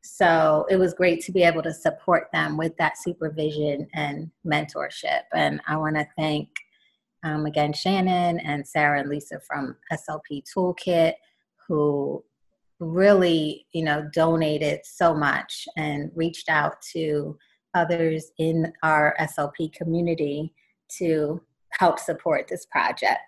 So 0.01 0.65
it 0.69 0.77
was 0.77 0.93
great 0.93 1.21
to 1.25 1.31
be 1.31 1.43
able 1.43 1.63
to 1.63 1.73
support 1.73 2.27
them 2.33 2.57
with 2.57 2.75
that 2.77 2.97
supervision 2.97 3.87
and 3.93 4.31
mentorship. 4.45 5.21
And 5.33 5.61
I 5.67 5.77
want 5.77 5.95
to 5.95 6.07
thank 6.17 6.49
um, 7.23 7.45
again 7.45 7.71
Shannon 7.73 8.39
and 8.39 8.67
Sarah 8.67 8.99
and 8.99 9.09
Lisa 9.09 9.39
from 9.39 9.77
SLP 9.91 10.43
Toolkit 10.53 11.13
who 11.67 12.23
really, 12.83 13.65
you 13.71 13.83
know, 13.83 14.07
donated 14.13 14.81
so 14.83 15.13
much 15.13 15.67
and 15.77 16.11
reached 16.15 16.49
out 16.49 16.81
to 16.93 17.37
others 17.73 18.31
in 18.37 18.71
our 18.83 19.15
SLP 19.19 19.73
community 19.73 20.53
to 20.97 21.41
help 21.71 21.99
support 21.99 22.47
this 22.47 22.65
project. 22.65 23.21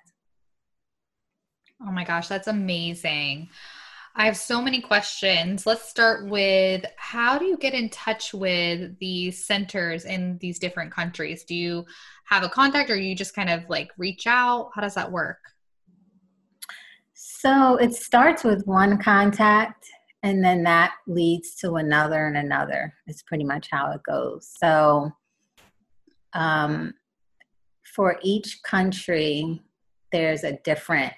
Oh 1.81 1.91
my 1.91 2.03
gosh, 2.03 2.27
that's 2.27 2.47
amazing. 2.47 3.49
I 4.17 4.25
have 4.25 4.37
so 4.37 4.61
many 4.61 4.79
questions. 4.79 5.65
Let's 5.65 5.89
start 5.89 6.29
with 6.29 6.85
how 6.95 7.37
do 7.37 7.45
you 7.45 7.57
get 7.57 7.73
in 7.73 7.89
touch 7.89 8.33
with 8.33 8.97
the 8.99 9.31
centers 9.31 10.05
in 10.05 10.37
these 10.37 10.57
different 10.57 10.93
countries? 10.93 11.43
Do 11.43 11.53
you 11.53 11.85
have 12.23 12.43
a 12.43 12.49
contact 12.49 12.89
or 12.89 12.95
you 12.95 13.13
just 13.13 13.35
kind 13.35 13.49
of 13.49 13.69
like 13.69 13.91
reach 13.97 14.25
out? 14.25 14.71
How 14.73 14.81
does 14.81 14.95
that 14.95 15.11
work? 15.11 15.39
So 17.45 17.75
it 17.75 17.93
starts 17.93 18.43
with 18.43 18.65
one 18.65 18.97
contact 18.97 19.85
and 20.23 20.43
then 20.43 20.63
that 20.63 20.93
leads 21.05 21.53
to 21.57 21.75
another 21.75 22.25
and 22.25 22.37
another. 22.37 22.91
It's 23.05 23.21
pretty 23.21 23.43
much 23.43 23.67
how 23.71 23.91
it 23.91 24.01
goes. 24.01 24.49
So 24.57 25.11
um, 26.33 26.95
for 27.95 28.17
each 28.23 28.63
country, 28.63 29.61
there's 30.11 30.43
a 30.43 30.57
different 30.63 31.13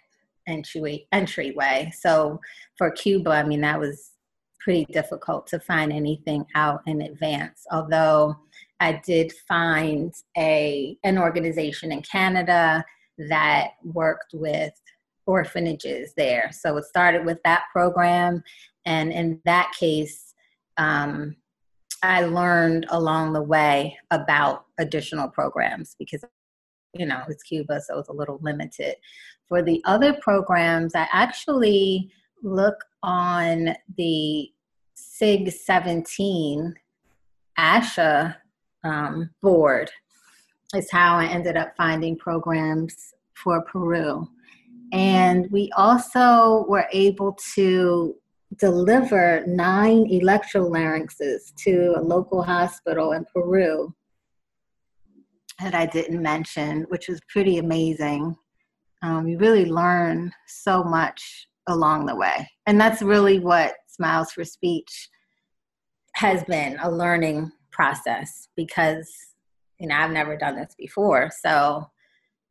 entry 0.49 1.07
entryway. 1.13 1.93
So 1.97 2.41
for 2.77 2.91
Cuba, 2.91 3.29
I 3.29 3.43
mean 3.43 3.61
that 3.61 3.79
was 3.79 4.11
pretty 4.59 4.83
difficult 4.91 5.47
to 5.47 5.61
find 5.61 5.93
anything 5.93 6.45
out 6.55 6.81
in 6.87 7.03
advance. 7.03 7.65
Although 7.71 8.35
I 8.81 9.01
did 9.05 9.31
find 9.47 10.13
a 10.37 10.97
an 11.05 11.17
organization 11.17 11.93
in 11.93 12.01
Canada 12.01 12.83
that 13.29 13.69
worked 13.85 14.33
with 14.33 14.73
orphanages 15.27 16.13
there. 16.17 16.49
So 16.51 16.77
it 16.77 16.85
started 16.85 17.25
with 17.25 17.39
that 17.43 17.65
program, 17.71 18.43
and 18.85 19.11
in 19.11 19.39
that 19.45 19.71
case, 19.79 20.33
um, 20.77 21.35
I 22.03 22.21
learned 22.21 22.85
along 22.89 23.33
the 23.33 23.41
way 23.41 23.97
about 24.11 24.65
additional 24.79 25.27
programs 25.27 25.95
because 25.97 26.23
you 26.93 27.05
know 27.05 27.21
it's 27.27 27.43
Cuba, 27.43 27.81
so 27.81 27.99
it's 27.99 28.09
a 28.09 28.13
little 28.13 28.39
limited. 28.41 28.95
For 29.47 29.61
the 29.61 29.81
other 29.85 30.13
programs, 30.13 30.95
I 30.95 31.07
actually 31.11 32.11
look 32.43 32.83
on 33.03 33.75
the 33.97 34.51
SIG 34.95 35.51
17 35.51 36.75
ASHA 37.57 38.35
um, 38.83 39.29
board, 39.41 39.89
is 40.75 40.91
how 40.91 41.17
I 41.17 41.25
ended 41.25 41.57
up 41.57 41.73
finding 41.77 42.17
programs 42.17 43.13
for 43.33 43.61
Peru. 43.61 44.27
And 44.93 45.49
we 45.51 45.71
also 45.75 46.65
were 46.67 46.87
able 46.91 47.37
to 47.55 48.15
deliver 48.57 49.43
nine 49.45 50.05
electrolarynxes 50.09 51.53
to 51.63 51.95
a 51.97 52.01
local 52.01 52.41
hospital 52.41 53.11
in 53.11 53.25
Peru 53.25 53.93
that 55.59 55.75
I 55.75 55.85
didn't 55.85 56.21
mention, 56.21 56.85
which 56.89 57.07
was 57.07 57.19
pretty 57.29 57.57
amazing 57.57 58.35
um, 59.01 59.27
you 59.27 59.37
really 59.37 59.65
learn 59.65 60.31
so 60.47 60.83
much 60.83 61.47
along 61.67 62.05
the 62.05 62.15
way. 62.15 62.49
And 62.65 62.79
that's 62.79 63.01
really 63.01 63.39
what 63.39 63.73
Smiles 63.87 64.31
for 64.31 64.43
Speech 64.43 65.09
has 66.15 66.43
been 66.45 66.77
a 66.81 66.89
learning 66.89 67.51
process 67.71 68.47
because, 68.55 69.09
you 69.79 69.87
know, 69.87 69.95
I've 69.95 70.11
never 70.11 70.35
done 70.35 70.55
this 70.55 70.73
before. 70.77 71.29
So 71.43 71.89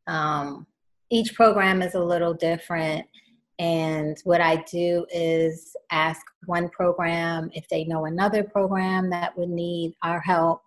um, 0.07 0.67
each 1.11 1.35
program 1.35 1.83
is 1.83 1.95
a 1.95 2.03
little 2.03 2.35
different. 2.35 3.07
And 3.59 4.17
what 4.25 4.41
I 4.41 4.57
do 4.71 5.07
is 5.11 5.75
ask 5.91 6.21
one 6.45 6.69
program 6.69 7.51
if 7.55 7.69
they 7.69 7.85
know 7.85 8.05
another 8.05 8.45
program 8.45 9.09
that 9.11 9.37
would 9.39 9.49
need 9.49 9.95
our 10.03 10.21
help. 10.21 10.61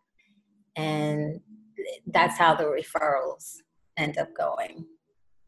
And 0.76 1.40
that's 2.08 2.38
how 2.38 2.56
the 2.56 2.64
referrals 2.64 3.58
end 3.98 4.18
up 4.18 4.30
going 4.36 4.86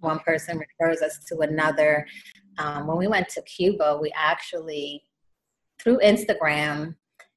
one 0.02 0.20
person 0.20 0.60
refers 0.60 1.02
us 1.02 1.20
to 1.28 1.40
another. 1.40 2.06
Um, 2.58 2.88
when 2.88 2.98
we 2.98 3.08
went 3.08 3.30
to 3.30 3.42
Cuba, 3.44 3.98
we 4.02 4.12
actually, 4.16 5.04
through 5.82 6.00
Instagram, 6.04 6.96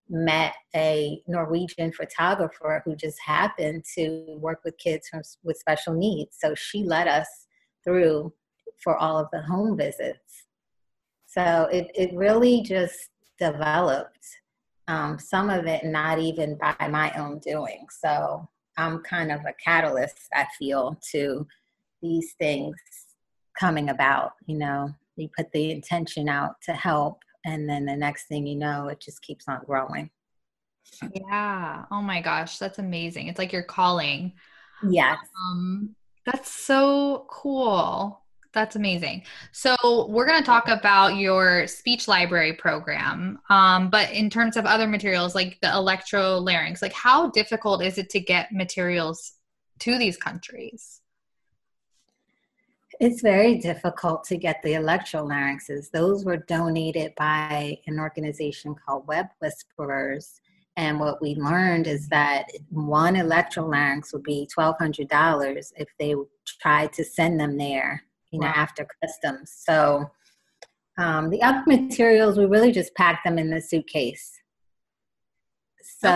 met 0.09 0.55
a 0.75 1.23
Norwegian 1.27 1.93
photographer 1.93 2.83
who 2.85 2.95
just 2.95 3.19
happened 3.25 3.85
to 3.95 4.37
work 4.39 4.61
with 4.65 4.77
kids 4.77 5.09
from, 5.09 5.23
with 5.43 5.57
special 5.57 5.95
needs. 5.95 6.37
So 6.39 6.55
she 6.55 6.85
led 6.85 7.09
us 7.09 7.44
through 7.85 8.33
for 8.83 8.97
all 8.97 9.19
of 9.19 9.29
the 9.33 9.43
home 9.43 9.77
visits. 9.77 10.45
So 11.27 11.69
it, 11.73 11.89
it 11.95 12.15
really 12.15 12.63
just 12.63 13.11
developed. 13.39 14.27
Um, 14.87 15.19
some 15.19 15.49
of 15.51 15.67
it 15.67 15.85
not 15.85 16.19
even 16.19 16.59
by 16.59 16.89
my 16.89 17.11
own 17.13 17.39
doing. 17.39 17.87
So 17.91 18.47
I'm 18.77 19.01
kind 19.01 19.33
of 19.33 19.41
a 19.41 19.55
catalyst, 19.65 20.29
I 20.35 20.47
feel, 20.59 20.99
to 21.13 21.47
these 22.03 22.35
things 22.39 22.77
coming 23.59 23.89
about 23.89 24.33
you 24.47 24.57
know 24.57 24.93
you 25.17 25.29
put 25.37 25.51
the 25.53 25.71
intention 25.71 26.29
out 26.29 26.55
to 26.63 26.73
help 26.73 27.19
and 27.47 27.69
then 27.69 27.85
the 27.85 27.97
next 27.97 28.27
thing 28.27 28.47
you 28.47 28.57
know 28.57 28.89
it 28.89 29.01
just 29.01 29.23
keeps 29.23 29.47
on 29.49 29.61
growing 29.65 30.11
yeah 31.15 31.85
oh 31.91 32.03
my 32.03 32.21
gosh 32.21 32.59
that's 32.59 32.79
amazing 32.79 33.29
it's 33.29 33.39
like 33.39 33.53
you're 33.53 33.63
calling 33.63 34.33
yes 34.91 35.17
um 35.49 35.95
that's 36.25 36.51
so 36.51 37.27
cool 37.29 38.25
that's 38.55 38.77
amazing. 38.77 39.25
So 39.53 40.07
we're 40.09 40.27
going 40.27 40.39
to 40.39 40.47
talk 40.47 40.69
about 40.69 41.17
your 41.17 41.67
speech 41.67 42.09
library 42.09 42.55
program, 42.55 43.41
um, 43.51 43.91
but 43.91 44.11
in 44.13 44.31
terms 44.31 44.57
of 44.57 44.65
other 44.65 44.87
materials 44.87 45.35
like 45.35 45.59
the 45.61 45.67
electrolarynx, 45.67 46.81
like 46.81 46.93
how 46.93 47.31
difficult 47.31 47.83
is 47.83 47.99
it 47.99 48.09
to 48.11 48.21
get 48.21 48.53
materials 48.53 49.33
to 49.81 49.99
these 49.99 50.17
countries? 50.17 51.01
It's 53.01 53.23
very 53.23 53.57
difficult 53.59 54.23
to 54.25 54.37
get 54.37 54.63
the 54.63 54.75
electrolarynxes. 54.75 55.91
Those 55.91 56.25
were 56.25 56.37
donated 56.37 57.13
by 57.17 57.77
an 57.89 57.99
organization 57.99 58.77
called 58.77 59.09
Web 59.09 59.27
Whisperers. 59.43 60.41
And 60.77 60.99
what 60.99 61.23
we 61.23 61.37
learned 61.37 61.87
is 61.87 62.09
that 62.09 62.47
one 62.71 63.15
electrolarynx 63.15 64.13
would 64.13 64.25
be 64.25 64.49
$1,200 64.57 65.73
if 65.77 65.89
they 65.99 66.15
tried 66.61 66.93
to 66.95 67.05
send 67.05 67.39
them 67.39 67.57
there 67.57 68.03
you 68.35 68.41
know, 68.41 68.49
wow. 68.49 68.53
after 68.57 68.87
customs. 69.01 69.55
So 69.57 70.11
um, 70.99 71.31
the 71.31 71.41
other 71.41 71.63
materials, 71.67 72.37
we 72.37 72.47
really 72.47 72.73
just 72.73 72.95
packed 72.97 73.25
them 73.25 73.39
in 73.39 73.49
the 73.49 73.61
suitcase. 73.61 74.33
So 76.01 76.09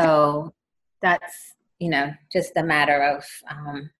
okay. 0.47 0.51
that's, 1.01 1.55
you 1.79 1.91
know, 1.91 2.13
just 2.33 2.53
a 2.57 2.63
matter 2.65 3.01
of 3.03 3.25
um, 3.49 3.91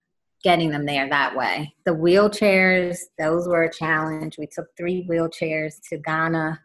getting 0.43 0.69
them 0.69 0.85
there 0.85 1.09
that 1.09 1.35
way. 1.35 1.73
The 1.85 1.95
wheelchairs, 1.95 2.97
those 3.17 3.47
were 3.47 3.63
a 3.63 3.73
challenge. 3.73 4.37
We 4.37 4.47
took 4.47 4.67
three 4.75 5.07
wheelchairs 5.09 5.75
to 5.89 5.97
Ghana. 5.97 6.59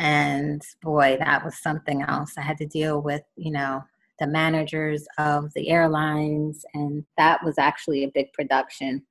And 0.00 0.62
boy, 0.82 1.18
that 1.20 1.44
was 1.44 1.58
something 1.58 2.00
else. 2.00 2.32
I 2.38 2.40
had 2.40 2.56
to 2.58 2.66
deal 2.66 3.02
with, 3.02 3.20
you 3.36 3.52
know, 3.52 3.84
the 4.18 4.26
managers 4.26 5.06
of 5.18 5.52
the 5.52 5.68
airlines, 5.68 6.64
and 6.72 7.04
that 7.18 7.44
was 7.44 7.58
actually 7.58 8.04
a 8.04 8.10
big 8.10 8.32
production. 8.32 9.02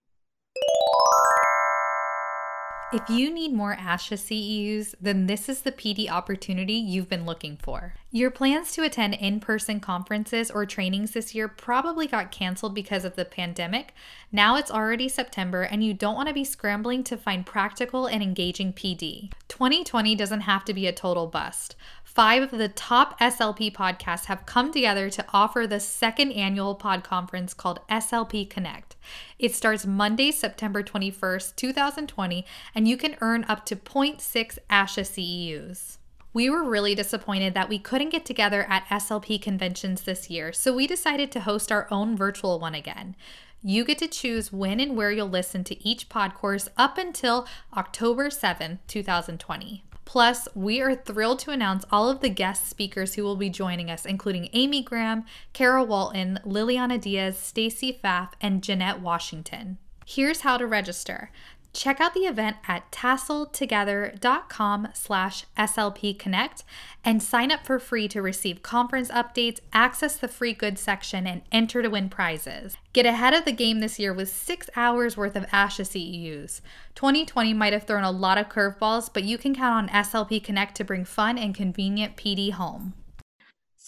If 2.92 3.08
you 3.08 3.32
need 3.32 3.54
more 3.54 3.76
ASHA 3.76 4.18
CEUs, 4.18 4.96
then 5.00 5.28
this 5.28 5.48
is 5.48 5.62
the 5.62 5.72
PD 5.72 6.10
opportunity 6.10 6.74
you've 6.74 7.08
been 7.08 7.24
looking 7.24 7.56
for. 7.56 7.94
Your 8.10 8.32
plans 8.32 8.72
to 8.72 8.82
attend 8.82 9.14
in 9.14 9.40
person 9.40 9.80
conferences 9.80 10.50
or 10.50 10.66
trainings 10.66 11.12
this 11.12 11.36
year 11.36 11.48
probably 11.48 12.08
got 12.08 12.32
canceled 12.32 12.74
because 12.74 13.06
of 13.06 13.16
the 13.16 13.26
pandemic. 13.26 13.94
Now 14.32 14.56
it's 14.56 14.72
already 14.72 15.08
September 15.08 15.62
and 15.62 15.84
you 15.84 15.94
don't 15.94 16.16
want 16.16 16.30
to 16.30 16.34
be 16.34 16.44
scrambling 16.44 17.04
to 17.04 17.18
find 17.18 17.46
practical 17.46 18.08
and 18.08 18.24
engaging 18.24 18.74
PD. 18.74 19.32
2020 19.50 20.16
doesn't 20.16 20.42
have 20.42 20.66
to 20.66 20.74
be 20.74 20.88
a 20.88 20.92
total 20.92 21.28
bust 21.28 21.76
five 22.10 22.42
of 22.42 22.58
the 22.58 22.68
top 22.68 23.20
SLP 23.20 23.72
podcasts 23.72 24.26
have 24.26 24.48
come 24.48 24.74
together 24.74 25.12
to 25.12 25.26
offer 25.32 25.68
the 25.68 25.80
second 25.80 26.32
annual 26.32 26.74
pod 26.74 27.04
conference 27.04 27.54
called 27.54 27.80
SLP 27.88 28.50
Connect. 28.50 28.96
It 29.38 29.54
starts 29.54 29.86
Monday, 29.86 30.32
September 30.32 30.82
21st, 30.82 31.56
2020, 31.56 32.46
and 32.74 32.88
you 32.88 32.98
can 32.98 33.16
earn 33.22 33.46
up 33.48 33.64
to 33.68 33.76
0.6 33.76 34.58
ASHA 34.72 35.04
CEUs. 35.06 35.98
We 36.34 36.50
were 36.50 36.64
really 36.64 36.96
disappointed 36.96 37.54
that 37.54 37.70
we 37.70 37.78
couldn't 37.78 38.10
get 38.10 38.26
together 38.26 38.66
at 38.68 38.86
SLP 38.88 39.40
conventions 39.40 40.02
this 40.02 40.32
year, 40.32 40.52
so 40.52 40.74
we 40.74 40.88
decided 40.88 41.32
to 41.32 41.42
host 41.42 41.72
our 41.72 41.88
own 41.92 42.18
virtual 42.18 42.60
one 42.60 42.74
again. 42.74 43.16
You 43.62 43.86
get 43.86 44.00
to 44.00 44.08
choose 44.08 44.52
when 44.52 44.80
and 44.80 44.98
where 44.98 45.12
you'll 45.12 45.30
listen 45.30 45.64
to 45.66 45.88
each 45.88 46.10
pod 46.10 46.34
course 46.34 46.70
up 46.76 46.98
until 46.98 47.48
October 47.78 48.30
7th, 48.30 48.80
2020. 48.88 49.84
Plus, 50.10 50.48
we 50.56 50.82
are 50.82 50.96
thrilled 50.96 51.38
to 51.38 51.52
announce 51.52 51.86
all 51.92 52.10
of 52.10 52.20
the 52.20 52.30
guest 52.30 52.68
speakers 52.68 53.14
who 53.14 53.22
will 53.22 53.36
be 53.36 53.48
joining 53.48 53.92
us, 53.92 54.08
including 54.08 54.50
Amy 54.54 54.82
Graham, 54.82 55.24
Kara 55.54 55.84
Walton, 55.84 56.40
Liliana 56.44 57.00
Diaz, 57.00 57.38
Stacy 57.38 57.94
Pfaff, 57.94 58.30
and 58.42 58.64
Jeanette 58.64 59.02
Washington. 59.02 59.78
Here's 60.08 60.42
how 60.42 60.58
to 60.58 60.66
register. 60.66 61.30
Check 61.72 62.02
out 62.02 62.16
the 62.16 62.22
event 62.22 62.58
at 62.68 62.92
tasseltogether.com 62.92 64.88
slash 64.94 65.46
slpconnect 65.58 66.64
and 67.06 67.22
sign 67.22 67.52
up 67.52 67.66
for 67.66 67.78
free 67.78 68.08
to 68.08 68.22
receive 68.22 68.64
conference 68.64 69.10
updates, 69.12 69.60
access 69.72 70.18
the 70.18 70.28
free 70.28 70.54
goods 70.54 70.82
section, 70.82 71.28
and 71.28 71.44
enter 71.52 71.84
to 71.84 71.90
win 71.90 72.10
prizes. 72.10 72.76
Get 72.92 73.06
ahead 73.06 73.36
of 73.36 73.46
the 73.46 73.52
game 73.52 73.80
this 73.80 74.00
year 74.00 74.14
with 74.14 74.30
six 74.30 74.68
hours 74.76 75.16
worth 75.16 75.36
of 75.36 75.46
ASHA 75.48 75.86
CEUs. 75.86 76.62
2020 76.96 77.54
might 77.54 77.74
have 77.74 77.84
thrown 77.84 78.04
a 78.04 78.12
lot 78.12 78.40
of 78.40 78.50
curveballs, 78.50 79.10
but 79.14 79.24
you 79.24 79.38
can 79.38 79.54
count 79.54 79.76
on 79.76 80.04
SLP 80.04 80.44
Connect 80.44 80.76
to 80.76 80.84
bring 80.84 81.06
fun 81.06 81.38
and 81.38 81.54
convenient 81.54 82.18
PD 82.18 82.52
home. 82.52 82.94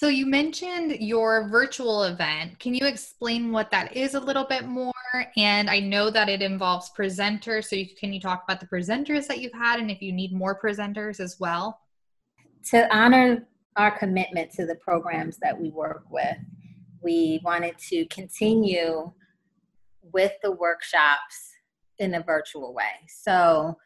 So 0.01 0.07
you 0.07 0.25
mentioned 0.25 0.93
your 0.99 1.47
virtual 1.47 2.05
event. 2.05 2.57
Can 2.57 2.73
you 2.73 2.87
explain 2.87 3.51
what 3.51 3.69
that 3.69 3.95
is 3.95 4.15
a 4.15 4.19
little 4.19 4.45
bit 4.45 4.65
more? 4.65 4.91
And 5.37 5.69
I 5.69 5.79
know 5.79 6.09
that 6.09 6.27
it 6.27 6.41
involves 6.41 6.89
presenters. 6.97 7.65
So 7.65 7.75
you, 7.75 7.85
can 7.95 8.11
you 8.11 8.19
talk 8.19 8.43
about 8.43 8.59
the 8.59 8.65
presenters 8.65 9.27
that 9.27 9.41
you've 9.41 9.53
had 9.53 9.79
and 9.79 9.91
if 9.91 10.01
you 10.01 10.11
need 10.11 10.33
more 10.33 10.59
presenters 10.59 11.19
as 11.19 11.39
well? 11.39 11.81
To 12.71 12.91
honor 12.91 13.47
our 13.75 13.95
commitment 13.95 14.49
to 14.53 14.65
the 14.65 14.73
programs 14.73 15.37
that 15.37 15.55
we 15.55 15.69
work 15.69 16.05
with, 16.09 16.35
we 17.03 17.39
wanted 17.43 17.77
to 17.89 18.07
continue 18.07 19.11
with 20.01 20.31
the 20.41 20.51
workshops 20.51 21.51
in 21.99 22.15
a 22.15 22.23
virtual 22.23 22.73
way. 22.73 23.05
So 23.07 23.77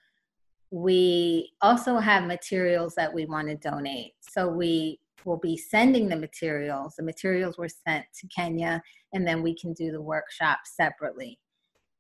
we 0.71 1.51
also 1.62 1.97
have 1.97 2.23
materials 2.23 2.95
that 2.95 3.13
we 3.13 3.25
want 3.25 3.49
to 3.49 3.56
donate. 3.56 4.13
So 4.21 4.47
we 4.47 5.01
will 5.25 5.38
be 5.38 5.57
sending 5.57 6.07
the 6.07 6.15
materials. 6.15 6.95
The 6.95 7.03
materials 7.03 7.57
were 7.57 7.67
sent 7.67 8.05
to 8.21 8.27
Kenya, 8.27 8.81
and 9.13 9.27
then 9.27 9.41
we 9.41 9.55
can 9.55 9.73
do 9.73 9.91
the 9.91 10.01
workshop 10.01 10.59
separately. 10.65 11.39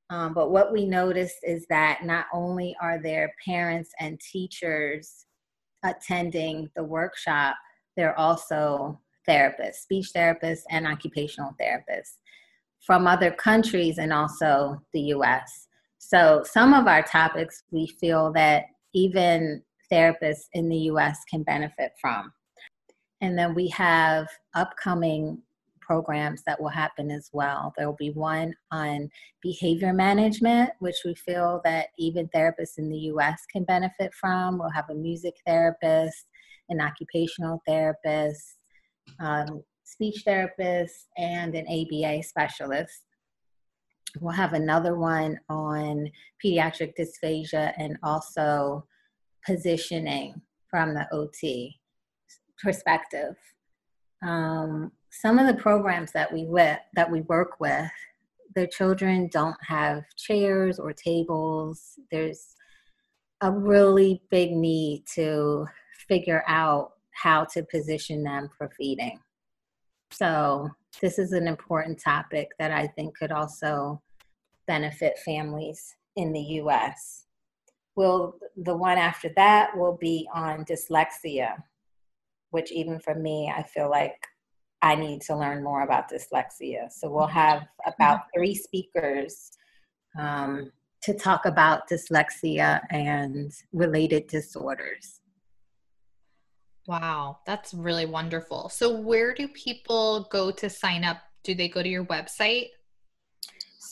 Um, 0.09 0.33
but 0.33 0.51
what 0.51 0.71
we 0.71 0.85
noticed 0.85 1.37
is 1.43 1.65
that 1.69 2.05
not 2.05 2.27
only 2.31 2.75
are 2.79 3.01
there 3.01 3.33
parents 3.43 3.89
and 3.99 4.19
teachers 4.19 5.25
attending 5.83 6.69
the 6.75 6.83
workshop, 6.83 7.55
there 7.97 8.11
are 8.11 8.17
also 8.17 8.99
therapists, 9.27 9.81
speech 9.81 10.11
therapists, 10.15 10.61
and 10.69 10.85
occupational 10.85 11.55
therapists 11.59 12.17
from 12.85 13.07
other 13.07 13.31
countries 13.31 13.97
and 13.97 14.13
also 14.13 14.79
the 14.93 15.01
US. 15.15 15.67
So, 15.97 16.43
some 16.45 16.73
of 16.75 16.85
our 16.85 17.01
topics 17.01 17.63
we 17.71 17.87
feel 17.99 18.31
that 18.33 18.65
even 18.93 19.63
therapists 19.91 20.45
in 20.53 20.69
the 20.69 20.77
US 20.91 21.19
can 21.29 21.41
benefit 21.41 21.93
from. 21.99 22.31
And 23.21 23.37
then 23.37 23.55
we 23.55 23.69
have 23.69 24.27
upcoming 24.53 25.41
programs 25.85 26.41
that 26.43 26.59
will 26.59 26.69
happen 26.69 27.11
as 27.11 27.29
well. 27.31 27.73
There 27.77 27.87
will 27.87 27.97
be 27.97 28.11
one 28.11 28.53
on 28.71 29.09
behavior 29.41 29.93
management, 29.93 30.71
which 30.79 30.97
we 31.05 31.13
feel 31.15 31.61
that 31.63 31.87
even 31.97 32.27
therapists 32.29 32.77
in 32.77 32.89
the 32.89 32.97
US 32.97 33.41
can 33.51 33.63
benefit 33.63 34.13
from. 34.13 34.57
We'll 34.57 34.69
have 34.69 34.89
a 34.89 34.95
music 34.95 35.35
therapist, 35.45 36.25
an 36.69 36.81
occupational 36.81 37.61
therapist, 37.67 38.57
um, 39.19 39.63
speech 39.83 40.23
therapist, 40.25 41.07
and 41.17 41.55
an 41.55 41.67
ABA 41.67 42.23
specialist. 42.23 43.03
We'll 44.19 44.33
have 44.33 44.53
another 44.53 44.97
one 44.97 45.39
on 45.49 46.09
pediatric 46.43 46.93
dysphagia 46.97 47.73
and 47.77 47.97
also 48.01 48.87
positioning 49.45 50.41
from 50.69 50.93
the 50.93 51.07
OT 51.11 51.79
perspective. 52.61 53.35
Um, 54.21 54.91
some 55.11 55.39
of 55.39 55.47
the 55.47 55.61
programs 55.61 56.11
that 56.11 56.31
we 56.31 56.45
with 56.45 56.79
that 56.95 57.09
we 57.09 57.21
work 57.21 57.59
with, 57.59 57.91
the 58.55 58.67
children 58.67 59.29
don't 59.31 59.57
have 59.61 60.03
chairs 60.15 60.79
or 60.79 60.93
tables. 60.93 61.99
There's 62.11 62.55
a 63.41 63.51
really 63.51 64.21
big 64.29 64.51
need 64.51 65.03
to 65.15 65.67
figure 66.07 66.43
out 66.47 66.91
how 67.11 67.45
to 67.45 67.63
position 67.63 68.23
them 68.23 68.49
for 68.57 68.69
feeding. 68.77 69.19
So 70.11 70.69
this 71.01 71.19
is 71.19 71.31
an 71.31 71.47
important 71.47 71.99
topic 72.01 72.51
that 72.59 72.71
I 72.71 72.87
think 72.87 73.17
could 73.17 73.31
also 73.31 74.01
benefit 74.67 75.19
families 75.19 75.95
in 76.15 76.31
the 76.33 76.41
US. 76.61 77.25
Will 77.95 78.37
the 78.57 78.75
one 78.75 78.97
after 78.97 79.29
that 79.35 79.77
will 79.77 79.97
be 79.97 80.27
on 80.33 80.65
dyslexia 80.65 81.55
which 82.55 82.71
even 82.71 82.99
for 82.99 83.13
me, 83.13 83.53
I 83.53 83.63
feel 83.63 83.89
like 83.89 84.15
I 84.81 84.95
need 84.95 85.19
to 85.23 85.35
learn 85.35 85.61
more 85.61 85.81
about 85.83 86.09
dyslexia. 86.09 86.89
So 86.89 87.11
we'll 87.11 87.27
have 87.27 87.67
about 87.85 88.21
three 88.33 88.55
speakers 88.55 89.51
um, 90.17 90.71
to 91.03 91.13
talk 91.13 91.45
about 91.45 91.89
dyslexia 91.89 92.79
and 92.91 93.51
related 93.73 94.27
disorders. 94.27 95.19
Wow, 96.87 97.39
that's 97.45 97.73
really 97.73 98.05
wonderful. 98.05 98.69
So, 98.69 98.95
where 98.95 99.33
do 99.33 99.49
people 99.49 100.29
go 100.31 100.49
to 100.51 100.69
sign 100.69 101.03
up? 101.03 101.17
Do 101.43 101.55
they 101.55 101.67
go 101.67 101.83
to 101.83 101.89
your 101.89 102.05
website? 102.05 102.69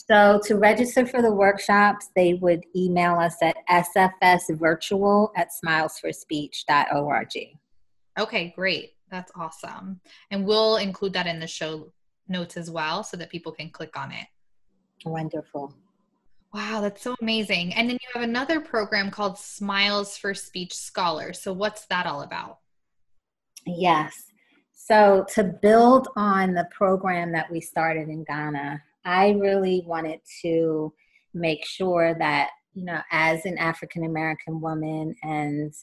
So 0.08 0.40
to 0.44 0.56
register 0.56 1.06
for 1.06 1.22
the 1.22 1.32
workshops, 1.32 2.10
they 2.16 2.34
would 2.34 2.64
email 2.76 3.14
us 3.14 3.36
at 3.42 3.56
sfsvirtual 3.70 5.30
at 5.36 5.48
smilesforspeech.org. 5.64 7.58
Okay, 8.18 8.52
great. 8.56 8.92
That's 9.10 9.32
awesome. 9.36 10.00
And 10.30 10.44
we'll 10.44 10.76
include 10.76 11.12
that 11.14 11.26
in 11.26 11.40
the 11.40 11.46
show 11.46 11.92
notes 12.28 12.56
as 12.56 12.70
well 12.70 13.02
so 13.04 13.16
that 13.16 13.30
people 13.30 13.52
can 13.52 13.70
click 13.70 13.96
on 13.96 14.12
it. 14.12 14.26
Wonderful. 15.04 15.74
Wow, 16.52 16.80
that's 16.80 17.02
so 17.02 17.16
amazing. 17.20 17.74
And 17.74 17.88
then 17.88 17.98
you 18.00 18.08
have 18.14 18.22
another 18.22 18.60
program 18.60 19.10
called 19.10 19.38
Smiles 19.38 20.16
for 20.16 20.34
Speech 20.34 20.74
Scholars. 20.74 21.40
So, 21.40 21.52
what's 21.52 21.86
that 21.86 22.06
all 22.06 22.22
about? 22.22 22.58
Yes. 23.66 24.30
So, 24.72 25.26
to 25.34 25.42
build 25.42 26.08
on 26.14 26.54
the 26.54 26.68
program 26.70 27.32
that 27.32 27.50
we 27.50 27.60
started 27.60 28.08
in 28.08 28.22
Ghana, 28.22 28.80
I 29.04 29.30
really 29.30 29.82
wanted 29.84 30.20
to 30.42 30.92
make 31.34 31.66
sure 31.66 32.14
that, 32.20 32.50
you 32.72 32.84
know, 32.84 33.00
as 33.10 33.44
an 33.46 33.58
African 33.58 34.04
American 34.04 34.60
woman 34.60 35.16
and 35.24 35.74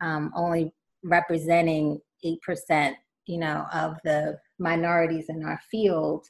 um, 0.00 0.32
only 0.34 0.72
representing 1.04 2.00
8%, 2.24 2.94
you 3.26 3.38
know, 3.38 3.66
of 3.72 3.96
the 4.04 4.38
minorities 4.58 5.26
in 5.28 5.44
our 5.44 5.60
field, 5.70 6.26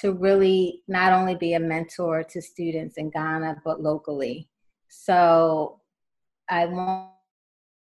to 0.00 0.12
really 0.12 0.82
not 0.86 1.12
only 1.12 1.34
be 1.34 1.54
a 1.54 1.60
mentor 1.60 2.22
to 2.22 2.40
students 2.40 2.96
in 2.96 3.10
Ghana, 3.10 3.62
but 3.64 3.82
locally. 3.82 4.48
So 4.88 5.80
I 6.48 6.66
want 6.66 7.10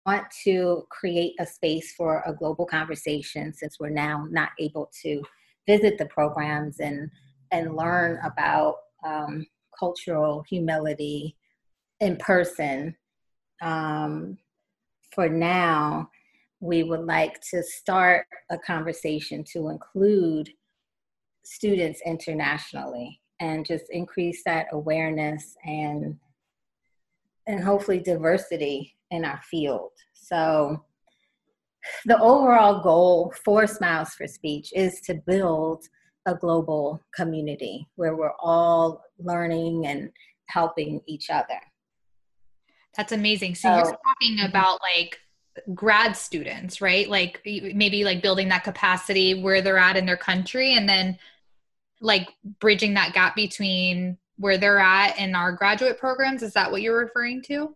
want 0.06 0.26
to 0.44 0.86
create 0.90 1.34
a 1.40 1.46
space 1.46 1.94
for 1.94 2.22
a 2.26 2.34
global 2.34 2.66
conversation 2.66 3.54
since 3.54 3.80
we're 3.80 3.88
now 3.88 4.26
not 4.30 4.50
able 4.58 4.90
to 5.02 5.22
visit 5.66 5.96
the 5.98 6.06
programs 6.06 6.80
and 6.80 7.10
and 7.52 7.76
learn 7.76 8.18
about 8.24 8.76
um, 9.04 9.46
cultural 9.78 10.44
humility 10.48 11.36
in 12.00 12.16
person. 12.16 12.96
Um, 13.62 14.38
for 15.14 15.28
now, 15.28 16.10
we 16.64 16.82
would 16.82 17.04
like 17.04 17.38
to 17.50 17.62
start 17.62 18.26
a 18.50 18.56
conversation 18.56 19.44
to 19.52 19.68
include 19.68 20.48
students 21.44 22.00
internationally 22.06 23.20
and 23.38 23.66
just 23.66 23.84
increase 23.90 24.42
that 24.46 24.66
awareness 24.72 25.56
and 25.66 26.16
and 27.46 27.62
hopefully 27.62 28.00
diversity 28.00 28.96
in 29.10 29.26
our 29.26 29.40
field. 29.42 29.90
So 30.14 30.82
the 32.06 32.18
overall 32.18 32.82
goal 32.82 33.34
for 33.44 33.66
Smiles 33.66 34.14
for 34.14 34.26
Speech 34.26 34.72
is 34.74 35.02
to 35.02 35.20
build 35.26 35.84
a 36.24 36.34
global 36.34 37.02
community 37.14 37.86
where 37.96 38.16
we're 38.16 38.32
all 38.40 39.02
learning 39.18 39.86
and 39.86 40.10
helping 40.46 41.02
each 41.06 41.28
other. 41.28 41.60
That's 42.96 43.12
amazing. 43.12 43.56
So, 43.56 43.68
so 43.68 43.74
you're 43.76 43.98
talking 44.06 44.48
about 44.48 44.80
like 44.80 45.18
grad 45.74 46.16
students, 46.16 46.80
right? 46.80 47.08
Like 47.08 47.40
maybe 47.44 48.04
like 48.04 48.22
building 48.22 48.48
that 48.48 48.64
capacity 48.64 49.40
where 49.40 49.62
they're 49.62 49.78
at 49.78 49.96
in 49.96 50.06
their 50.06 50.16
country 50.16 50.74
and 50.74 50.88
then 50.88 51.18
like 52.00 52.28
bridging 52.60 52.94
that 52.94 53.14
gap 53.14 53.34
between 53.34 54.18
where 54.36 54.58
they're 54.58 54.78
at 54.78 55.18
in 55.18 55.34
our 55.34 55.52
graduate 55.52 55.98
programs 55.98 56.42
is 56.42 56.52
that 56.52 56.70
what 56.70 56.82
you're 56.82 56.98
referring 56.98 57.40
to 57.42 57.74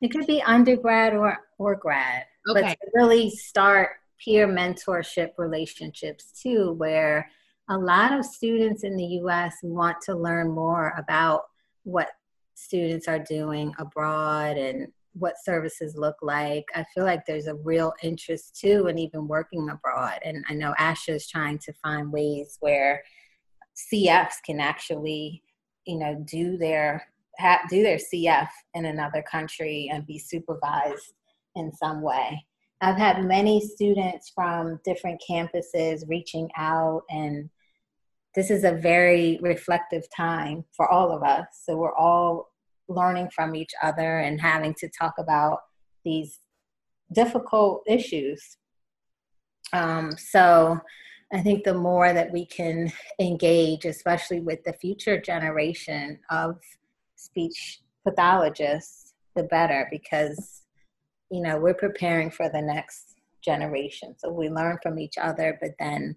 it 0.00 0.10
could 0.10 0.26
be 0.26 0.42
undergrad 0.42 1.14
or 1.14 1.38
or 1.58 1.74
grad 1.74 2.24
okay. 2.48 2.60
but 2.60 2.68
to 2.68 2.76
really 2.94 3.30
start 3.30 3.90
peer 4.22 4.48
mentorship 4.48 5.30
relationships 5.38 6.40
too 6.42 6.72
where 6.72 7.30
a 7.68 7.76
lot 7.76 8.12
of 8.12 8.24
students 8.24 8.84
in 8.84 8.96
the 8.96 9.04
us 9.04 9.54
want 9.62 10.00
to 10.00 10.14
learn 10.14 10.50
more 10.50 10.92
about 10.98 11.44
what 11.84 12.08
students 12.54 13.06
are 13.08 13.18
doing 13.18 13.72
abroad 13.78 14.56
and 14.56 14.88
what 15.18 15.42
services 15.42 15.94
look 15.96 16.16
like. 16.22 16.64
I 16.74 16.84
feel 16.94 17.04
like 17.04 17.24
there's 17.24 17.46
a 17.46 17.54
real 17.54 17.92
interest 18.02 18.58
too 18.60 18.86
in 18.88 18.98
even 18.98 19.26
working 19.26 19.68
abroad. 19.70 20.18
And 20.24 20.44
I 20.48 20.54
know 20.54 20.74
Asha 20.78 21.14
is 21.14 21.28
trying 21.28 21.58
to 21.60 21.72
find 21.82 22.12
ways 22.12 22.56
where 22.60 23.02
CFs 23.92 24.34
can 24.44 24.60
actually, 24.60 25.42
you 25.86 25.98
know, 25.98 26.22
do 26.26 26.56
their 26.56 27.06
have, 27.38 27.60
do 27.68 27.82
their 27.82 27.98
CF 27.98 28.48
in 28.74 28.86
another 28.86 29.22
country 29.22 29.90
and 29.92 30.06
be 30.06 30.18
supervised 30.18 31.14
in 31.54 31.72
some 31.72 32.02
way. 32.02 32.44
I've 32.80 32.96
had 32.96 33.24
many 33.24 33.60
students 33.60 34.30
from 34.34 34.80
different 34.84 35.22
campuses 35.28 36.06
reaching 36.08 36.50
out, 36.56 37.02
and 37.08 37.48
this 38.34 38.50
is 38.50 38.64
a 38.64 38.72
very 38.72 39.38
reflective 39.40 40.04
time 40.14 40.64
for 40.76 40.90
all 40.90 41.10
of 41.10 41.22
us. 41.22 41.46
So 41.64 41.76
we're 41.76 41.94
all 41.94 42.50
learning 42.88 43.30
from 43.34 43.54
each 43.54 43.72
other 43.82 44.18
and 44.18 44.40
having 44.40 44.74
to 44.74 44.88
talk 44.88 45.14
about 45.18 45.60
these 46.04 46.38
difficult 47.12 47.82
issues. 47.86 48.56
Um, 49.72 50.12
so 50.16 50.78
I 51.32 51.40
think 51.40 51.64
the 51.64 51.74
more 51.74 52.12
that 52.12 52.32
we 52.32 52.46
can 52.46 52.92
engage, 53.18 53.84
especially 53.84 54.40
with 54.40 54.62
the 54.64 54.72
future 54.72 55.20
generation 55.20 56.20
of 56.30 56.58
speech 57.16 57.80
pathologists, 58.04 59.14
the 59.34 59.42
better 59.42 59.88
because, 59.90 60.62
you 61.30 61.42
know, 61.42 61.58
we're 61.58 61.74
preparing 61.74 62.30
for 62.30 62.48
the 62.48 62.62
next 62.62 63.16
generation. 63.44 64.14
So 64.18 64.30
we 64.30 64.48
learn 64.48 64.78
from 64.82 64.98
each 64.98 65.18
other, 65.20 65.58
but 65.60 65.72
then 65.78 66.14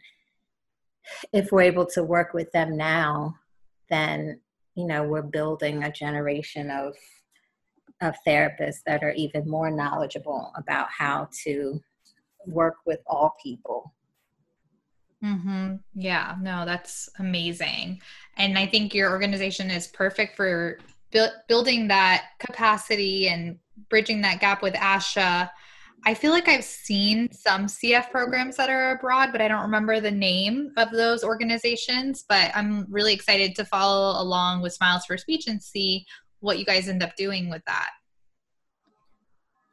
if 1.34 1.51
we're 1.51 1.63
able 1.63 1.88
to 1.88 2.03
work 2.03 2.34
with 2.34 2.51
them 2.51 2.77
now, 2.77 3.36
then, 3.89 4.39
you 4.79 4.87
know, 4.87 5.03
we're 5.03 5.21
building 5.21 5.83
a 5.83 5.91
generation 5.91 6.71
of 6.71 6.95
of 8.01 8.15
therapists 8.25 8.81
that 8.85 9.03
are 9.03 9.11
even 9.11 9.49
more 9.49 9.69
knowledgeable 9.69 10.53
about 10.55 10.87
how 10.89 11.27
to 11.43 11.81
work 12.47 12.77
with 12.85 12.99
all 13.05 13.35
people 13.43 13.93
Mm-hmm. 15.23 15.75
Yeah, 15.95 16.35
no, 16.41 16.65
that's 16.65 17.09
amazing. 17.19 18.01
And 18.37 18.57
I 18.57 18.65
think 18.65 18.93
your 18.93 19.11
organization 19.11 19.69
is 19.69 19.87
perfect 19.87 20.35
for 20.35 20.79
bu- 21.11 21.35
building 21.47 21.87
that 21.89 22.29
capacity 22.39 23.27
and 23.27 23.59
bridging 23.89 24.21
that 24.21 24.39
gap 24.39 24.61
with 24.61 24.75
ASHA. 24.75 25.49
I 26.05 26.13
feel 26.13 26.31
like 26.31 26.47
I've 26.47 26.63
seen 26.63 27.31
some 27.31 27.65
CF 27.65 28.09
programs 28.09 28.55
that 28.57 28.69
are 28.69 28.91
abroad, 28.91 29.29
but 29.31 29.41
I 29.41 29.47
don't 29.47 29.62
remember 29.62 29.99
the 29.99 30.12
name 30.12 30.71
of 30.77 30.91
those 30.91 31.23
organizations. 31.23 32.25
But 32.27 32.51
I'm 32.55 32.85
really 32.89 33.13
excited 33.13 33.55
to 33.55 33.65
follow 33.65 34.21
along 34.21 34.62
with 34.62 34.73
Smiles 34.73 35.05
for 35.05 35.17
Speech 35.17 35.47
and 35.47 35.62
see 35.62 36.05
what 36.39 36.57
you 36.57 36.65
guys 36.65 36.88
end 36.88 37.03
up 37.03 37.15
doing 37.15 37.49
with 37.49 37.63
that. 37.67 37.89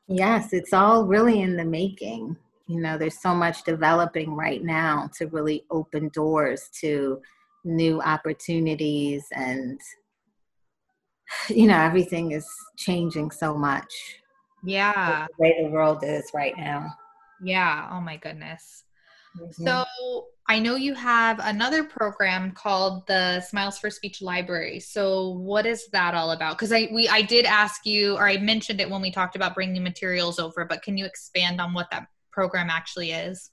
Yes, 0.09 0.53
it's 0.53 0.73
all 0.73 1.07
really 1.07 1.41
in 1.41 1.57
the 1.57 1.65
making 1.65 2.37
you 2.67 2.81
know 2.81 2.99
there's 2.99 3.21
so 3.21 3.35
much 3.35 3.63
developing 3.65 4.35
right 4.35 4.63
now 4.63 5.09
to 5.17 5.27
really 5.29 5.65
open 5.71 6.09
doors 6.09 6.69
to 6.81 7.21
new 7.65 8.01
opportunities 8.03 9.25
and 9.33 9.81
you 11.49 11.67
know 11.67 11.79
everything 11.79 12.33
is 12.33 12.49
changing 12.77 13.31
so 13.31 13.57
much 13.57 14.21
yeah. 14.67 15.27
the 15.27 15.43
way 15.43 15.57
the 15.63 15.71
world 15.71 16.03
is 16.03 16.31
right 16.35 16.55
now. 16.57 16.93
Yeah. 17.43 17.89
Oh 17.93 18.01
my 18.01 18.17
goodness. 18.17 18.83
Mm-hmm. 19.39 19.67
so 19.67 19.85
i 20.49 20.59
know 20.59 20.77
you 20.77 20.95
have 20.95 21.41
another 21.43 21.85
program 21.85 22.53
called 22.53 23.07
the 23.07 23.43
smiles 23.43 23.79
for 23.79 23.91
speech 23.91 24.23
library. 24.23 24.81
So 24.81 25.29
what 25.29 25.67
is 25.67 25.89
that 25.89 26.15
all 26.15 26.31
about? 26.31 26.57
Because 26.57 26.73
i 26.73 26.89
we 26.91 27.07
i 27.09 27.21
did 27.21 27.45
ask 27.45 27.85
you 27.85 28.17
or 28.17 28.27
i 28.27 28.39
mentioned 28.39 28.81
it 28.81 28.89
when 28.89 29.03
we 29.03 29.11
talked 29.11 29.37
about 29.37 29.55
bringing 29.55 29.83
materials 29.83 30.39
over 30.39 30.65
but 30.65 30.83
can 30.83 30.97
you 30.97 31.05
expand 31.05 31.61
on 31.61 31.75
what 31.75 31.91
that 31.91 32.07
program 32.33 32.71
actually 32.71 33.13
is? 33.13 33.51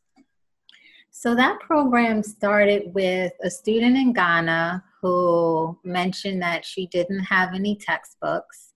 So, 1.16 1.36
that 1.36 1.60
program 1.60 2.24
started 2.24 2.94
with 2.94 3.34
a 3.44 3.50
student 3.50 3.96
in 3.96 4.14
Ghana 4.14 4.84
who 5.00 5.78
mentioned 5.84 6.42
that 6.42 6.66
she 6.66 6.88
didn't 6.88 7.24
have 7.24 7.54
any 7.54 7.76
textbooks, 7.76 8.73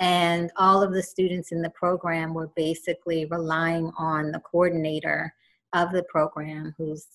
and 0.00 0.50
all 0.56 0.82
of 0.82 0.92
the 0.92 1.02
students 1.02 1.52
in 1.52 1.62
the 1.62 1.70
program 1.70 2.34
were 2.34 2.50
basically 2.56 3.26
relying 3.26 3.92
on 3.98 4.32
the 4.32 4.40
coordinator 4.40 5.32
of 5.74 5.92
the 5.92 6.02
program, 6.04 6.74
who's 6.78 7.06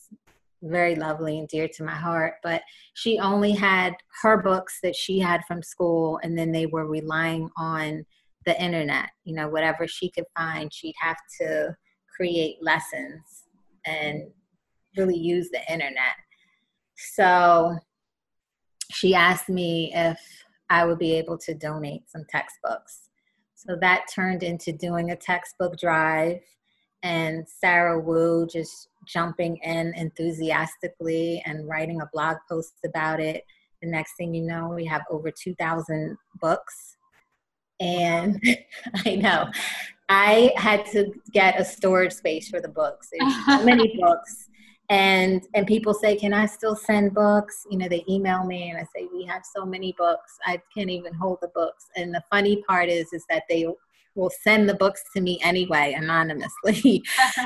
very 0.62 0.96
lovely 0.96 1.40
and 1.40 1.48
dear 1.48 1.68
to 1.68 1.84
my 1.84 1.96
heart. 1.96 2.36
But 2.44 2.62
she 2.94 3.20
only 3.20 3.52
had 3.52 3.96
her 4.22 4.38
books 4.38 4.80
that 4.84 4.96
she 4.96 5.20
had 5.20 5.44
from 5.46 5.64
school, 5.64 6.20
and 6.24 6.38
then 6.38 6.52
they 6.52 6.68
were 6.68 6.88
relying 6.88 7.50
on 7.58 8.06
the 8.46 8.60
internet. 8.62 9.10
You 9.24 9.36
know, 9.36 9.50
whatever 9.50 9.88
she 9.88 10.10
could 10.10 10.26
find, 10.38 10.72
she'd 10.72 10.96
have 11.00 11.18
to 11.42 11.76
create 12.16 12.58
lessons 12.62 13.46
and 13.86 14.28
really 14.96 15.18
use 15.18 15.50
the 15.50 15.62
internet. 15.72 16.16
So 16.96 17.78
she 18.92 19.16
asked 19.16 19.50
me 19.50 19.92
if 19.94 20.20
I 20.70 20.86
would 20.86 21.00
be 21.00 21.14
able 21.14 21.38
to 21.40 21.54
donate 21.54 22.10
some 22.10 22.26
textbooks. 22.30 23.10
So 23.54 23.76
that 23.82 24.06
turned 24.14 24.44
into 24.44 24.72
doing 24.72 25.12
a 25.12 25.16
textbook 25.16 25.78
drive 25.78 26.42
and 27.04 27.48
Sarah 27.48 28.00
Wu 28.00 28.48
just 28.52 28.90
jumping 29.08 29.58
in 29.58 29.94
enthusiastically 29.96 31.42
and 31.46 31.68
writing 31.68 32.02
a 32.02 32.10
blog 32.12 32.38
post 32.50 32.74
about 32.84 33.20
it 33.20 33.44
The 33.82 33.90
next 33.90 34.16
thing 34.18 34.34
you 34.34 34.42
know, 34.42 34.70
we 34.70 34.86
have 34.86 35.04
over 35.10 35.30
2,000 35.32 36.18
books. 36.42 36.98
And 37.80 38.42
I 39.06 39.16
know 39.16 39.52
I 40.10 40.52
had 40.56 40.86
to 40.88 41.12
get 41.32 41.60
a 41.60 41.66
storage 41.66 42.14
space 42.14 42.50
for 42.50 42.62
the 42.62 42.70
books. 42.70 43.10
There's 43.12 43.46
so 43.46 43.64
many 43.64 43.98
books. 44.02 44.50
And 44.90 45.46
and 45.54 45.66
people 45.66 45.94
say, 45.94 46.16
Can 46.16 46.34
I 46.34 46.46
still 46.46 46.76
send 46.76 47.14
books? 47.14 47.66
You 47.70 47.78
know, 47.78 47.88
they 47.88 48.04
email 48.08 48.46
me 48.46 48.70
and 48.70 48.78
I 48.78 48.84
say, 48.96 49.08
We 49.12 49.26
have 49.26 49.44
so 49.56 49.66
many 49.66 49.94
books, 49.98 50.38
I 50.46 50.62
can't 50.76 50.90
even 50.90 51.14
hold 51.14 51.40
the 51.42 51.50
books. 51.56 51.86
And 51.96 52.14
the 52.14 52.24
funny 52.32 52.64
part 52.68 52.90
is 52.90 53.12
is 53.12 53.26
that 53.30 53.44
they 53.50 53.66
will 54.16 54.32
send 54.44 54.68
the 54.68 54.74
books 54.74 55.04
to 55.14 55.22
me 55.22 55.40
anyway 55.44 55.94
anonymously 55.98 57.04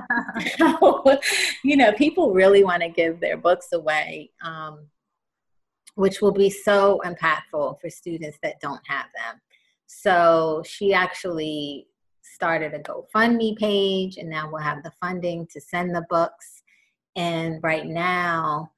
so, 0.58 1.19
you 1.63 1.75
know 1.75 1.91
people 1.93 2.32
really 2.32 2.63
want 2.63 2.82
to 2.82 2.89
give 2.89 3.19
their 3.19 3.38
books 3.38 3.69
away 3.73 4.30
um, 4.43 4.88
which 5.95 6.21
will 6.21 6.32
be 6.32 6.49
so 6.49 7.02
impactful 7.04 7.80
for 7.82 7.89
students 7.89 8.38
that 8.43 8.60
don't 8.62 8.82
have 8.86 9.08
them 9.15 9.41
so 9.88 10.63
she 10.65 10.93
actually 10.93 11.88
started 12.21 12.73
a 12.73 12.80
gofundme 12.80 13.58
page 13.58 14.17
and 14.17 14.30
now 14.30 14.49
we'll 14.49 14.62
have 14.62 14.84
the 14.84 14.91
funding 15.02 15.47
to 15.52 15.60
send 15.60 15.93
the 15.93 16.06
books 16.10 16.59
and 17.15 17.62
right 17.63 17.86
now 17.86 18.72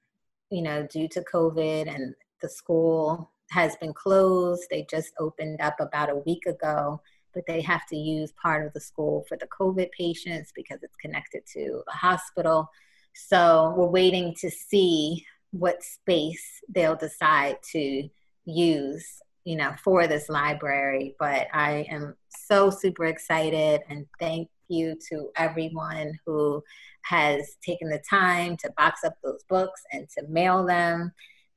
you 0.49 0.61
know 0.61 0.87
due 0.87 1.07
to 1.07 1.21
covid 1.21 1.93
and 1.93 2.15
the 2.41 2.49
school 2.49 3.31
has 3.49 3.75
been 3.77 3.93
closed 3.93 4.63
they 4.69 4.85
just 4.89 5.11
opened 5.19 5.59
up 5.61 5.75
about 5.79 6.09
a 6.09 6.15
week 6.15 6.45
ago 6.45 7.01
but 7.33 7.45
they 7.47 7.61
have 7.61 7.85
to 7.87 7.95
use 7.95 8.33
part 8.33 8.65
of 8.65 8.73
the 8.73 8.79
school 8.79 9.25
for 9.27 9.37
the 9.37 9.47
COVID 9.47 9.91
patients 9.91 10.51
because 10.55 10.79
it's 10.83 10.95
connected 10.97 11.43
to 11.53 11.81
a 11.87 11.91
hospital. 11.91 12.69
So 13.13 13.73
we're 13.77 13.87
waiting 13.87 14.35
to 14.39 14.49
see 14.49 15.25
what 15.51 15.83
space 15.83 16.61
they'll 16.69 16.95
decide 16.95 17.57
to 17.71 18.09
use, 18.45 19.05
you 19.43 19.55
know, 19.55 19.73
for 19.83 20.07
this 20.07 20.29
library. 20.29 21.15
But 21.19 21.47
I 21.53 21.85
am 21.89 22.15
so 22.29 22.69
super 22.69 23.05
excited 23.05 23.81
and 23.89 24.05
thank 24.19 24.49
you 24.71 24.95
to 25.09 25.29
everyone 25.35 26.17
who 26.25 26.63
has 27.03 27.57
taken 27.65 27.89
the 27.89 28.01
time 28.09 28.57
to 28.57 28.71
box 28.77 29.03
up 29.03 29.13
those 29.23 29.43
books 29.49 29.81
and 29.91 30.07
to 30.17 30.25
mail 30.27 30.65
them 30.65 31.11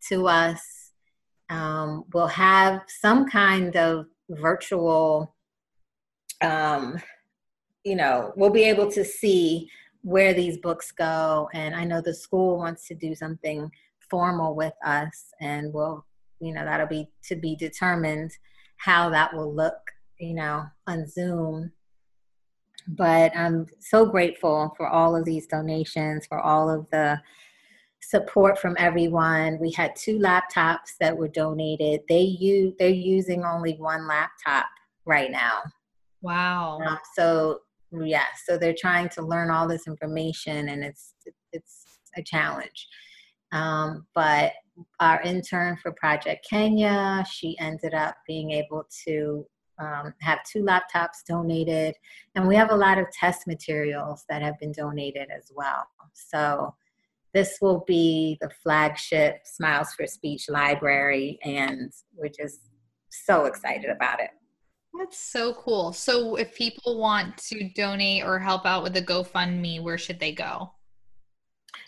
to 0.08 0.26
us. 0.26 0.92
Um, 1.50 2.04
we'll 2.12 2.26
have 2.26 2.82
some 2.88 3.28
kind 3.28 3.76
of 3.76 4.06
virtual 4.28 5.34
um, 6.40 7.00
you 7.84 7.96
know, 7.96 8.32
we'll 8.36 8.50
be 8.50 8.64
able 8.64 8.90
to 8.92 9.04
see 9.04 9.68
where 10.02 10.34
these 10.34 10.58
books 10.58 10.90
go. 10.92 11.48
And 11.52 11.74
I 11.74 11.84
know 11.84 12.00
the 12.00 12.14
school 12.14 12.58
wants 12.58 12.86
to 12.88 12.94
do 12.94 13.14
something 13.14 13.70
formal 14.10 14.54
with 14.54 14.74
us, 14.84 15.32
and 15.40 15.72
we'll, 15.72 16.04
you 16.40 16.52
know, 16.52 16.64
that'll 16.64 16.86
be 16.86 17.08
to 17.24 17.36
be 17.36 17.56
determined 17.56 18.32
how 18.76 19.10
that 19.10 19.32
will 19.34 19.54
look, 19.54 19.76
you 20.18 20.34
know, 20.34 20.64
on 20.86 21.06
Zoom. 21.06 21.72
But 22.86 23.36
I'm 23.36 23.66
so 23.80 24.06
grateful 24.06 24.74
for 24.76 24.88
all 24.88 25.16
of 25.16 25.24
these 25.24 25.46
donations, 25.46 26.26
for 26.26 26.38
all 26.38 26.68
of 26.68 26.86
the 26.90 27.20
support 28.02 28.58
from 28.58 28.76
everyone. 28.78 29.58
We 29.58 29.72
had 29.72 29.96
two 29.96 30.18
laptops 30.18 30.96
that 31.00 31.16
were 31.16 31.28
donated. 31.28 32.02
They 32.08 32.20
use 32.20 32.74
they're 32.78 32.88
using 32.88 33.44
only 33.44 33.74
one 33.78 34.06
laptop 34.06 34.66
right 35.06 35.30
now 35.30 35.62
Wow. 36.24 36.80
Um, 36.84 36.98
so 37.14 37.60
yeah, 37.92 38.24
so 38.46 38.56
they're 38.56 38.74
trying 38.76 39.10
to 39.10 39.22
learn 39.22 39.50
all 39.50 39.68
this 39.68 39.86
information, 39.86 40.70
and 40.70 40.82
it's 40.82 41.14
it's 41.52 41.84
a 42.16 42.22
challenge. 42.22 42.88
Um, 43.52 44.06
but 44.14 44.52
our 45.00 45.20
intern 45.20 45.76
for 45.76 45.92
Project 45.92 46.46
Kenya, 46.48 47.24
she 47.30 47.56
ended 47.60 47.92
up 47.92 48.16
being 48.26 48.52
able 48.52 48.84
to 49.06 49.46
um, 49.78 50.14
have 50.20 50.40
two 50.44 50.62
laptops 50.62 51.24
donated, 51.26 51.94
and 52.34 52.46
we 52.46 52.54
have 52.56 52.70
a 52.70 52.76
lot 52.76 52.98
of 52.98 53.10
test 53.10 53.46
materials 53.46 54.24
that 54.28 54.42
have 54.42 54.58
been 54.58 54.72
donated 54.72 55.28
as 55.36 55.50
well. 55.54 55.86
So 56.12 56.74
this 57.32 57.58
will 57.60 57.84
be 57.86 58.38
the 58.40 58.50
flagship 58.62 59.40
Smiles 59.44 59.92
for 59.94 60.06
Speech 60.06 60.48
library, 60.48 61.38
and 61.42 61.92
we're 62.14 62.28
just 62.28 62.60
so 63.10 63.46
excited 63.46 63.90
about 63.90 64.20
it. 64.20 64.30
That's 64.96 65.18
so 65.18 65.54
cool. 65.54 65.92
So 65.92 66.36
if 66.36 66.54
people 66.54 66.98
want 66.98 67.36
to 67.48 67.68
donate 67.70 68.24
or 68.24 68.38
help 68.38 68.64
out 68.64 68.84
with 68.84 68.94
the 68.94 69.02
GoFundMe, 69.02 69.82
where 69.82 69.98
should 69.98 70.20
they 70.20 70.32
go? 70.32 70.72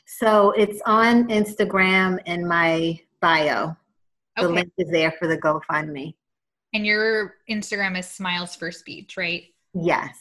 So 0.06 0.50
it's 0.52 0.80
on 0.86 1.28
Instagram 1.28 2.18
in 2.26 2.46
my 2.46 3.00
bio. 3.20 3.76
The 4.36 4.48
link 4.48 4.72
is 4.76 4.90
there 4.90 5.12
for 5.12 5.28
the 5.28 5.38
GoFundMe. 5.38 6.14
And 6.76 6.84
your 6.84 7.36
Instagram 7.48 7.98
is 7.98 8.06
Smiles 8.06 8.54
for 8.54 8.70
Speech, 8.70 9.16
right? 9.16 9.44
Yes. 9.72 10.14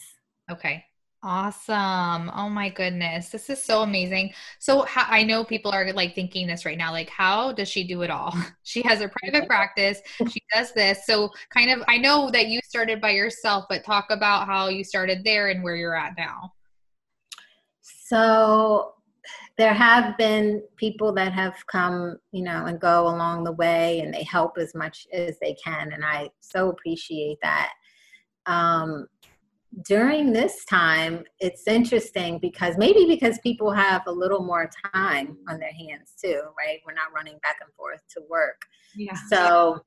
Okay. 0.50 0.86
Awesome. 1.22 2.30
Oh 2.34 2.48
my 2.48 2.70
goodness. 2.70 3.28
This 3.28 3.50
is 3.50 3.62
so 3.62 3.82
amazing. 3.82 4.32
So 4.58 4.80
how, 4.84 5.04
I 5.06 5.22
know 5.22 5.44
people 5.44 5.70
are 5.70 5.92
like 5.92 6.14
thinking 6.14 6.46
this 6.46 6.64
right 6.64 6.78
now 6.78 6.92
like 6.92 7.10
how 7.10 7.52
does 7.52 7.68
she 7.68 7.86
do 7.86 8.00
it 8.00 8.10
all? 8.10 8.34
She 8.62 8.80
has 8.86 9.02
a 9.02 9.10
private 9.10 9.46
practice. 9.50 10.00
She 10.30 10.40
does 10.50 10.72
this. 10.72 11.04
So 11.04 11.28
kind 11.50 11.70
of 11.70 11.84
I 11.88 11.98
know 11.98 12.30
that 12.30 12.46
you 12.46 12.60
started 12.64 13.02
by 13.02 13.10
yourself, 13.10 13.66
but 13.68 13.84
talk 13.84 14.06
about 14.08 14.46
how 14.46 14.68
you 14.68 14.82
started 14.82 15.24
there 15.24 15.50
and 15.50 15.62
where 15.62 15.76
you're 15.76 15.94
at 15.94 16.14
now. 16.16 16.54
So 17.82 18.94
there 19.58 19.74
have 19.74 20.18
been 20.18 20.62
people 20.76 21.12
that 21.14 21.32
have 21.32 21.54
come, 21.66 22.18
you 22.30 22.42
know, 22.42 22.66
and 22.66 22.78
go 22.78 23.08
along 23.08 23.44
the 23.44 23.52
way 23.52 24.00
and 24.00 24.12
they 24.12 24.22
help 24.24 24.58
as 24.58 24.74
much 24.74 25.06
as 25.12 25.38
they 25.40 25.54
can 25.62 25.92
and 25.92 26.04
I 26.04 26.30
so 26.40 26.68
appreciate 26.70 27.38
that. 27.42 27.72
Um 28.46 29.06
during 29.84 30.32
this 30.32 30.64
time, 30.64 31.24
it's 31.38 31.66
interesting 31.66 32.38
because 32.38 32.78
maybe 32.78 33.04
because 33.06 33.38
people 33.40 33.70
have 33.70 34.02
a 34.06 34.12
little 34.12 34.42
more 34.42 34.70
time 34.94 35.36
on 35.48 35.58
their 35.58 35.72
hands 35.72 36.14
too, 36.22 36.40
right? 36.58 36.78
We're 36.86 36.94
not 36.94 37.12
running 37.14 37.38
back 37.42 37.56
and 37.60 37.72
forth 37.74 38.00
to 38.14 38.22
work. 38.28 38.62
Yeah. 38.94 39.14
So 39.30 39.80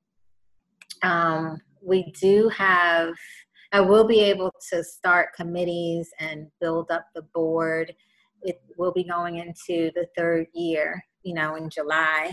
um, 1.01 1.57
we 1.81 2.11
do 2.19 2.49
have, 2.49 3.13
I 3.71 3.79
will 3.79 4.05
be 4.05 4.19
able 4.19 4.53
to 4.71 4.83
start 4.83 5.33
committees 5.35 6.09
and 6.19 6.47
build 6.59 6.91
up 6.91 7.07
the 7.15 7.23
board. 7.33 7.93
It 8.43 8.61
will 8.77 8.91
be 8.91 9.03
going 9.03 9.37
into 9.37 9.91
the 9.95 10.07
third 10.17 10.47
year, 10.53 11.03
you 11.23 11.33
know, 11.33 11.55
in 11.55 11.69
July. 11.69 12.31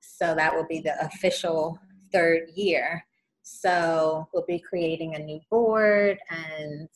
So 0.00 0.34
that 0.34 0.54
will 0.54 0.66
be 0.66 0.80
the 0.80 1.02
official 1.04 1.78
third 2.12 2.48
year. 2.54 3.04
So 3.42 4.28
we'll 4.32 4.46
be 4.46 4.60
creating 4.60 5.14
a 5.14 5.18
new 5.18 5.40
board 5.50 6.18
and 6.30 6.88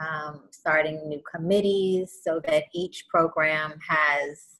um, 0.00 0.44
starting 0.50 1.08
new 1.08 1.22
committees 1.32 2.20
so 2.22 2.40
that 2.46 2.64
each 2.74 3.06
program 3.08 3.74
has 3.86 4.58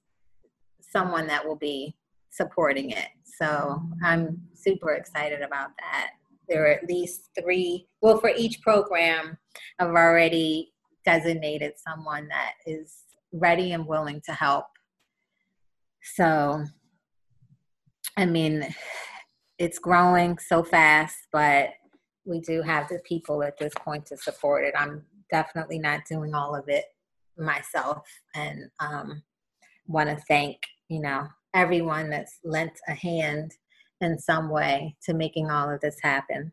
someone 0.81 1.27
that 1.27 1.47
will 1.47 1.57
be 1.57 1.97
supporting 2.31 2.91
it. 2.91 3.09
So 3.25 3.83
I'm 4.03 4.41
super 4.55 4.93
excited 4.93 5.43
about 5.43 5.71
that. 5.79 6.11
There 6.49 6.65
are 6.65 6.73
at 6.73 6.89
least 6.89 7.31
three, 7.41 7.87
well, 8.01 8.19
for 8.19 8.31
each 8.37 8.61
program, 8.61 9.39
I've 9.79 9.89
already 9.89 10.73
designated 11.05 11.75
someone 11.77 12.29
that 12.29 12.55
is 12.67 13.05
ready 13.33 13.73
and 13.73 13.87
willing 13.87 14.21
to 14.27 14.33
help. 14.33 14.67
So, 16.15 16.65
I 18.17 18.27
mean, 18.27 18.67
it's 19.59 19.79
growing 19.79 20.39
so 20.39 20.63
fast, 20.63 21.17
but 21.33 21.71
we 22.25 22.41
do 22.41 22.63
have 22.63 22.89
the 22.89 23.01
people 23.07 23.43
at 23.43 23.59
this 23.59 23.73
point 23.79 24.07
to 24.07 24.17
support 24.17 24.65
it. 24.65 24.75
I'm 24.77 25.05
definitely 25.31 25.79
not 25.79 26.01
doing 26.09 26.35
all 26.35 26.55
of 26.55 26.69
it 26.69 26.85
myself, 27.39 28.07
and 28.35 28.65
um, 28.81 29.23
want 29.87 30.09
to 30.09 30.17
thank 30.29 30.59
you 30.89 31.01
know 31.01 31.27
everyone 31.55 32.11
that's 32.11 32.39
lent 32.45 32.73
a 32.89 32.93
hand 32.93 33.53
in 34.01 34.19
some 34.19 34.51
way 34.51 34.97
to 35.05 35.15
making 35.15 35.51
all 35.51 35.71
of 35.71 35.81
this 35.81 35.97
happen. 36.03 36.53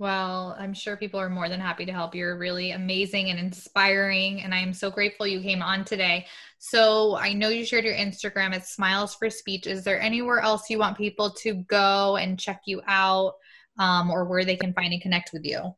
Well, 0.00 0.54
I'm 0.56 0.74
sure 0.74 0.96
people 0.96 1.18
are 1.18 1.28
more 1.28 1.48
than 1.48 1.58
happy 1.58 1.84
to 1.84 1.90
help. 1.90 2.14
You're 2.14 2.38
really 2.38 2.70
amazing 2.70 3.30
and 3.30 3.38
inspiring, 3.38 4.42
and 4.42 4.54
I 4.54 4.58
am 4.58 4.72
so 4.72 4.92
grateful 4.92 5.26
you 5.26 5.40
came 5.40 5.60
on 5.60 5.84
today. 5.84 6.26
So, 6.60 7.16
I 7.16 7.32
know 7.32 7.48
you 7.48 7.64
shared 7.64 7.84
your 7.84 7.96
Instagram 7.96 8.54
at 8.54 8.64
Smiles 8.64 9.16
for 9.16 9.28
Speech. 9.28 9.66
Is 9.66 9.82
there 9.82 10.00
anywhere 10.00 10.38
else 10.38 10.70
you 10.70 10.78
want 10.78 10.96
people 10.96 11.30
to 11.42 11.54
go 11.64 12.16
and 12.16 12.38
check 12.38 12.60
you 12.64 12.80
out, 12.86 13.34
um, 13.80 14.08
or 14.08 14.24
where 14.24 14.44
they 14.44 14.54
can 14.54 14.72
find 14.72 14.92
and 14.92 15.02
connect 15.02 15.32
with 15.32 15.44
you? 15.44 15.74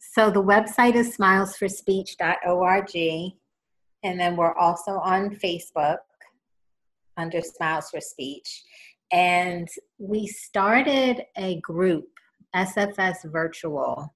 So, 0.00 0.28
the 0.28 0.42
website 0.42 0.96
is 0.96 1.16
smilesforspeech.org, 1.16 2.96
and 4.02 4.18
then 4.20 4.34
we're 4.34 4.56
also 4.56 4.98
on 4.98 5.30
Facebook 5.36 5.98
under 7.16 7.40
Smiles 7.42 7.90
for 7.90 8.00
Speech. 8.00 8.64
And 9.12 9.68
we 9.98 10.26
started 10.26 11.26
a 11.36 11.60
group 11.60 12.08
SFS 12.54 13.30
Virtual. 13.30 14.14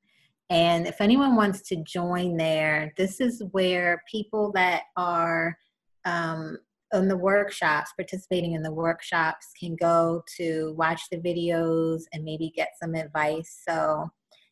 And 0.51 0.87
if 0.87 1.01
anyone 1.01 1.37
wants 1.37 1.61
to 1.69 1.77
join 1.85 2.37
there, 2.37 2.93
this 2.97 3.21
is 3.21 3.43
where 3.51 4.03
people 4.11 4.51
that 4.53 4.85
are 4.97 5.57
um, 6.05 6.57
in 6.95 7.09
the 7.09 7.17
workshops, 7.17 7.93
participating 7.97 8.53
in 8.55 8.63
the 8.63 8.73
workshops, 8.73 9.49
can 9.59 9.77
go 9.77 10.23
to 10.37 10.75
watch 10.79 11.03
the 11.11 11.19
videos 11.19 12.03
and 12.13 12.25
maybe 12.25 12.51
get 12.55 12.71
some 12.81 12.95
advice. 12.95 13.63
So 13.69 14.09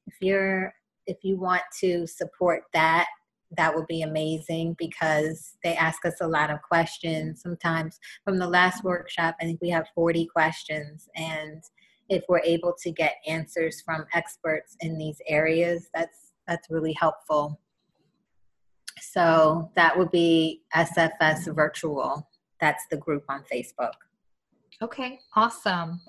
if 0.06 0.14
you're 0.20 0.72
if 1.06 1.18
you 1.22 1.38
want 1.38 1.62
to 1.80 2.06
support 2.06 2.64
that, 2.74 3.06
that 3.56 3.74
would 3.74 3.86
be 3.86 4.02
amazing 4.02 4.74
because 4.78 5.56
they 5.62 5.76
ask 5.76 6.04
us 6.04 6.20
a 6.20 6.26
lot 6.26 6.50
of 6.50 6.62
questions. 6.62 7.42
Sometimes 7.42 7.98
from 8.24 8.38
the 8.38 8.48
last 8.48 8.82
workshop, 8.82 9.36
I 9.40 9.44
think 9.44 9.60
we 9.62 9.70
have 9.70 9.86
40 9.94 10.26
questions. 10.26 11.08
And 11.14 11.62
if 12.08 12.24
we're 12.28 12.40
able 12.40 12.74
to 12.82 12.90
get 12.90 13.16
answers 13.26 13.80
from 13.80 14.06
experts 14.14 14.76
in 14.80 14.98
these 14.98 15.20
areas, 15.26 15.88
that's 15.94 16.32
that's 16.46 16.70
really 16.70 16.92
helpful. 16.92 17.60
So 19.00 19.70
that 19.74 19.96
would 19.96 20.10
be 20.10 20.62
SFS 20.74 21.54
Virtual. 21.54 22.28
That's 22.60 22.84
the 22.90 22.96
group 22.96 23.24
on 23.28 23.42
Facebook. 23.52 23.92
Okay, 24.80 25.18
awesome. 25.34 26.00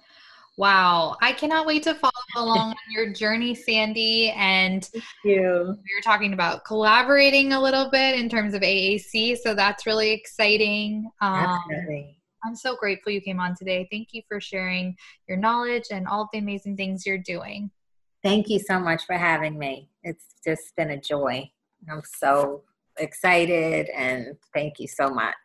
Wow, 0.57 1.15
I 1.21 1.33
cannot 1.33 1.67
wait 1.67 1.83
to 1.83 1.93
follow 1.93 2.11
along 2.35 2.69
on 2.69 2.75
your 2.89 3.13
journey, 3.13 3.53
Sandy. 3.53 4.31
And 4.31 4.83
Thank 4.85 5.03
you. 5.23 5.41
We 5.67 5.95
were 5.95 6.01
talking 6.03 6.33
about 6.33 6.65
collaborating 6.65 7.53
a 7.53 7.61
little 7.61 7.91
bit 7.91 8.19
in 8.19 8.27
terms 8.27 8.55
of 8.55 8.61
AAC, 8.63 9.37
so 9.37 9.53
that's 9.53 9.85
really 9.85 10.11
exciting. 10.11 11.09
Um, 11.21 11.59
Definitely. 11.69 12.16
I'm 12.47 12.55
so 12.55 12.77
grateful 12.77 13.11
you 13.11 13.19
came 13.19 13.41
on 13.41 13.55
today. 13.55 13.87
Thank 13.91 14.09
you 14.13 14.21
for 14.27 14.39
sharing 14.39 14.95
your 15.27 15.37
knowledge 15.37 15.85
and 15.91 16.07
all 16.07 16.29
the 16.31 16.39
amazing 16.39 16.77
things 16.77 17.05
you're 17.05 17.17
doing. 17.17 17.69
Thank 18.23 18.49
you 18.49 18.57
so 18.57 18.79
much 18.79 19.03
for 19.05 19.15
having 19.15 19.59
me. 19.59 19.89
It's 20.03 20.25
just 20.45 20.73
been 20.77 20.91
a 20.91 20.99
joy. 20.99 21.51
I'm 21.91 22.01
so 22.05 22.63
excited 22.97 23.89
and 23.89 24.37
thank 24.53 24.79
you 24.79 24.87
so 24.87 25.09
much. 25.09 25.35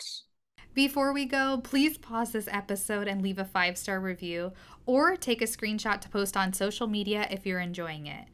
Before 0.75 1.13
we 1.13 1.27
go, 1.27 1.61
please 1.63 1.99
pause 1.99 2.31
this 2.31 2.49
episode 2.51 3.09
and 3.09 3.21
leave 3.21 3.39
a 3.39 3.45
five 3.45 3.77
star 3.77 4.01
review 4.01 4.53
or 4.87 5.17
take 5.17 5.43
a 5.43 5.47
screenshot 5.47 6.01
to 6.03 6.09
post 6.09 6.37
on 6.37 6.53
social 6.53 6.87
media 6.87 7.27
if 7.31 7.45
you're 7.45 7.61
enjoying 7.61 8.07
it. 8.07 8.27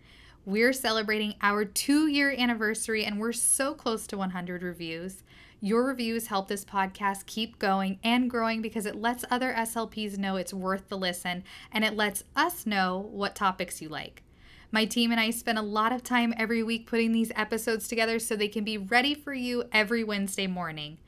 We're 0.44 0.74
celebrating 0.74 1.34
our 1.40 1.64
two 1.64 2.06
year 2.06 2.34
anniversary 2.36 3.04
and 3.04 3.18
we're 3.18 3.32
so 3.32 3.72
close 3.74 4.06
to 4.08 4.18
100 4.18 4.62
reviews. 4.62 5.24
Your 5.60 5.84
reviews 5.84 6.28
help 6.28 6.46
this 6.46 6.64
podcast 6.64 7.26
keep 7.26 7.58
going 7.58 7.98
and 8.04 8.30
growing 8.30 8.62
because 8.62 8.86
it 8.86 8.94
lets 8.94 9.24
other 9.28 9.52
SLPs 9.52 10.16
know 10.16 10.36
it's 10.36 10.54
worth 10.54 10.88
the 10.88 10.96
listen 10.96 11.42
and 11.72 11.84
it 11.84 11.96
lets 11.96 12.22
us 12.36 12.64
know 12.64 13.08
what 13.10 13.34
topics 13.34 13.82
you 13.82 13.88
like. 13.88 14.22
My 14.70 14.84
team 14.84 15.10
and 15.10 15.18
I 15.18 15.30
spend 15.30 15.58
a 15.58 15.62
lot 15.62 15.90
of 15.90 16.04
time 16.04 16.32
every 16.36 16.62
week 16.62 16.86
putting 16.86 17.10
these 17.10 17.32
episodes 17.34 17.88
together 17.88 18.20
so 18.20 18.36
they 18.36 18.46
can 18.46 18.62
be 18.62 18.78
ready 18.78 19.14
for 19.14 19.34
you 19.34 19.64
every 19.72 20.04
Wednesday 20.04 20.46
morning. 20.46 20.98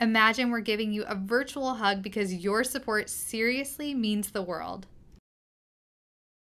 Imagine 0.00 0.50
we're 0.50 0.60
giving 0.60 0.90
you 0.90 1.02
a 1.02 1.14
virtual 1.14 1.74
hug 1.74 2.02
because 2.02 2.32
your 2.32 2.64
support 2.64 3.10
seriously 3.10 3.92
means 3.92 4.30
the 4.30 4.40
world. 4.40 4.86